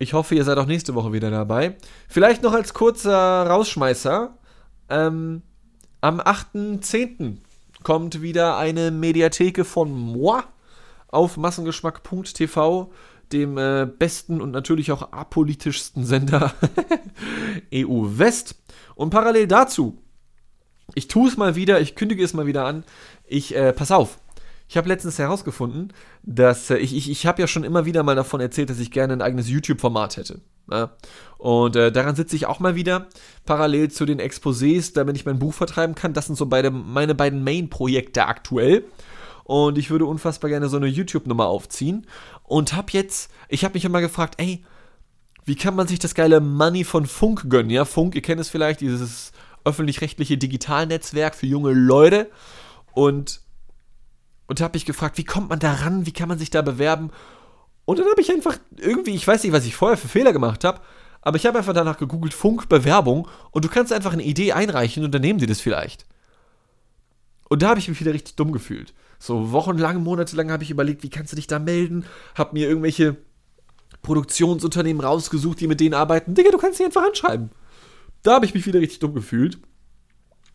ich 0.00 0.14
hoffe, 0.14 0.34
ihr 0.34 0.42
seid 0.42 0.58
auch 0.58 0.66
nächste 0.66 0.96
Woche 0.96 1.12
wieder 1.12 1.30
dabei. 1.30 1.76
Vielleicht 2.08 2.42
noch 2.42 2.54
als 2.54 2.74
kurzer 2.74 3.46
Rausschmeißer. 3.46 4.36
Ähm, 4.88 5.42
am 6.00 6.20
8.10. 6.20 7.36
kommt 7.84 8.20
wieder 8.20 8.56
eine 8.56 8.90
Mediatheke 8.90 9.64
von 9.64 9.92
moi 9.92 10.42
auf 11.06 11.36
massengeschmack.tv 11.36 12.90
dem 13.32 13.58
äh, 13.58 13.86
besten 13.86 14.40
und 14.40 14.50
natürlich 14.50 14.92
auch 14.92 15.12
apolitischsten 15.12 16.04
Sender 16.04 16.54
EU 17.74 18.18
West. 18.18 18.56
Und 18.94 19.10
parallel 19.10 19.46
dazu, 19.46 19.98
ich 20.94 21.08
tue 21.08 21.28
es 21.28 21.36
mal 21.36 21.54
wieder, 21.54 21.80
ich 21.80 21.94
kündige 21.94 22.22
es 22.22 22.34
mal 22.34 22.46
wieder 22.46 22.64
an, 22.64 22.84
ich, 23.26 23.54
äh, 23.54 23.72
pass 23.72 23.90
auf, 23.90 24.18
ich 24.68 24.76
habe 24.76 24.88
letztens 24.88 25.18
herausgefunden, 25.18 25.92
dass 26.22 26.70
äh, 26.70 26.76
ich, 26.76 26.96
ich, 26.96 27.10
ich 27.10 27.26
habe 27.26 27.42
ja 27.42 27.46
schon 27.46 27.64
immer 27.64 27.84
wieder 27.84 28.02
mal 28.02 28.16
davon 28.16 28.40
erzählt, 28.40 28.70
dass 28.70 28.78
ich 28.78 28.90
gerne 28.90 29.12
ein 29.12 29.22
eigenes 29.22 29.48
YouTube-Format 29.50 30.16
hätte. 30.16 30.40
Ja? 30.70 30.96
Und 31.36 31.76
äh, 31.76 31.92
daran 31.92 32.16
sitze 32.16 32.36
ich 32.36 32.46
auch 32.46 32.58
mal 32.58 32.74
wieder, 32.74 33.08
parallel 33.44 33.90
zu 33.90 34.06
den 34.06 34.18
Exposés, 34.18 34.94
damit 34.94 35.16
ich 35.16 35.26
mein 35.26 35.38
Buch 35.38 35.52
vertreiben 35.52 35.94
kann. 35.94 36.14
Das 36.14 36.26
sind 36.26 36.36
so 36.36 36.46
beide, 36.46 36.70
meine 36.70 37.14
beiden 37.14 37.44
Main-Projekte 37.44 38.26
aktuell. 38.26 38.84
Und 39.44 39.78
ich 39.78 39.90
würde 39.90 40.06
unfassbar 40.06 40.50
gerne 40.50 40.68
so 40.68 40.76
eine 40.76 40.86
YouTube-Nummer 40.86 41.46
aufziehen 41.46 42.06
und 42.44 42.74
habe 42.74 42.92
jetzt, 42.92 43.30
ich 43.48 43.64
habe 43.64 43.74
mich 43.74 43.84
immer 43.84 44.00
gefragt, 44.00 44.34
ey, 44.38 44.64
wie 45.44 45.56
kann 45.56 45.74
man 45.74 45.88
sich 45.88 45.98
das 45.98 46.14
geile 46.14 46.40
Money 46.40 46.84
von 46.84 47.06
Funk 47.06 47.48
gönnen? 47.48 47.70
Ja, 47.70 47.84
Funk, 47.84 48.14
ihr 48.14 48.22
kennt 48.22 48.40
es 48.40 48.48
vielleicht, 48.48 48.80
dieses 48.80 49.32
öffentlich-rechtliche 49.64 50.38
Digitalnetzwerk 50.38 51.34
für 51.34 51.46
junge 51.46 51.72
Leute. 51.72 52.30
Und, 52.92 53.40
und 54.46 54.60
habe 54.60 54.76
mich 54.76 54.86
gefragt, 54.86 55.18
wie 55.18 55.24
kommt 55.24 55.48
man 55.48 55.58
da 55.58 55.72
ran? 55.72 56.06
Wie 56.06 56.12
kann 56.12 56.28
man 56.28 56.38
sich 56.38 56.50
da 56.50 56.62
bewerben? 56.62 57.10
Und 57.84 57.98
dann 57.98 58.06
habe 58.08 58.20
ich 58.20 58.30
einfach 58.30 58.58
irgendwie, 58.76 59.14
ich 59.14 59.26
weiß 59.26 59.42
nicht, 59.42 59.52
was 59.52 59.66
ich 59.66 59.74
vorher 59.74 59.98
für 59.98 60.08
Fehler 60.08 60.32
gemacht 60.32 60.62
habe, 60.62 60.80
aber 61.20 61.36
ich 61.36 61.46
habe 61.46 61.58
einfach 61.58 61.72
danach 61.72 61.98
gegoogelt, 61.98 62.34
Funk, 62.34 62.68
Bewerbung. 62.68 63.28
Und 63.50 63.64
du 63.64 63.68
kannst 63.68 63.92
einfach 63.92 64.12
eine 64.12 64.24
Idee 64.24 64.52
einreichen 64.52 65.04
und 65.04 65.12
dann 65.12 65.22
nehmen 65.22 65.40
sie 65.40 65.46
das 65.46 65.60
vielleicht. 65.60 66.06
Und 67.48 67.62
da 67.62 67.70
habe 67.70 67.80
ich 67.80 67.88
mich 67.88 68.00
wieder 68.00 68.14
richtig 68.14 68.36
dumm 68.36 68.52
gefühlt. 68.52 68.94
So 69.22 69.52
wochenlang, 69.52 70.02
monatelang 70.02 70.50
habe 70.50 70.64
ich 70.64 70.72
überlegt, 70.72 71.04
wie 71.04 71.08
kannst 71.08 71.30
du 71.30 71.36
dich 71.36 71.46
da 71.46 71.60
melden? 71.60 72.04
Hab 72.34 72.54
mir 72.54 72.68
irgendwelche 72.68 73.18
Produktionsunternehmen 74.02 75.00
rausgesucht, 75.00 75.60
die 75.60 75.68
mit 75.68 75.78
denen 75.78 75.94
arbeiten. 75.94 76.34
Digga, 76.34 76.50
du 76.50 76.58
kannst 76.58 76.78
sie 76.78 76.84
einfach 76.84 77.04
anschreiben. 77.04 77.50
Da 78.24 78.34
habe 78.34 78.46
ich 78.46 78.54
mich 78.54 78.66
wieder 78.66 78.80
richtig 78.80 78.98
dumm 78.98 79.14
gefühlt. 79.14 79.60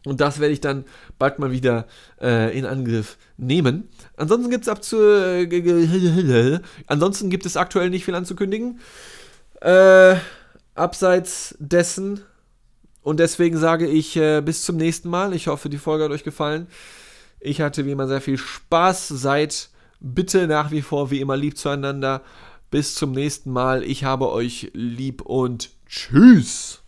Und 0.06 0.20
das 0.20 0.42
werde 0.42 0.52
ich 0.52 0.60
dann 0.60 0.84
bald 1.18 1.40
mal 1.40 1.52
wieder 1.52 1.88
äh, 2.20 2.58
in 2.60 2.66
Angriff 2.66 3.18
nehmen. 3.38 3.88
Ansonsten 4.18 4.52
gibt 4.52 4.64
es 4.64 4.68
ab 4.68 4.84
zu. 4.84 4.98
Äh, 4.98 6.60
ansonsten 6.88 7.30
gibt 7.30 7.46
es 7.46 7.56
aktuell 7.56 7.90
nicht 7.90 8.04
viel 8.04 8.16
anzukündigen. 8.16 8.82
Äh, 9.62 10.18
abseits 10.76 11.56
dessen. 11.60 12.20
Und 13.02 13.22
deswegen 13.22 13.58
sage 13.58 13.88
ich 13.88 14.18
äh, 14.18 14.42
bis 14.42 14.66
zum 14.66 14.76
nächsten 14.76 15.10
Mal. 15.10 15.34
Ich 15.34 15.48
hoffe, 15.48 15.70
die 15.70 15.78
Folge 15.78 16.04
hat 16.04 16.12
euch 16.12 16.26
gefallen. 16.26 16.68
Ich 17.40 17.62
hatte 17.62 17.86
wie 17.86 17.92
immer 17.92 18.08
sehr 18.08 18.22
viel 18.22 18.38
Spaß. 18.38 19.10
Seid 19.10 19.70
bitte 20.00 20.48
nach 20.48 20.72
wie 20.72 20.82
vor 20.82 21.12
wie 21.12 21.22
immer 21.22 21.38
lieb 21.38 21.58
zueinander. 21.58 22.22
Bis 22.72 22.96
zum 22.96 23.12
nächsten 23.12 23.52
Mal. 23.52 23.84
Ich 23.84 24.04
habe 24.04 24.32
euch 24.32 24.72
lieb 24.74 25.22
und 25.22 25.70
tschüss. 25.88 26.84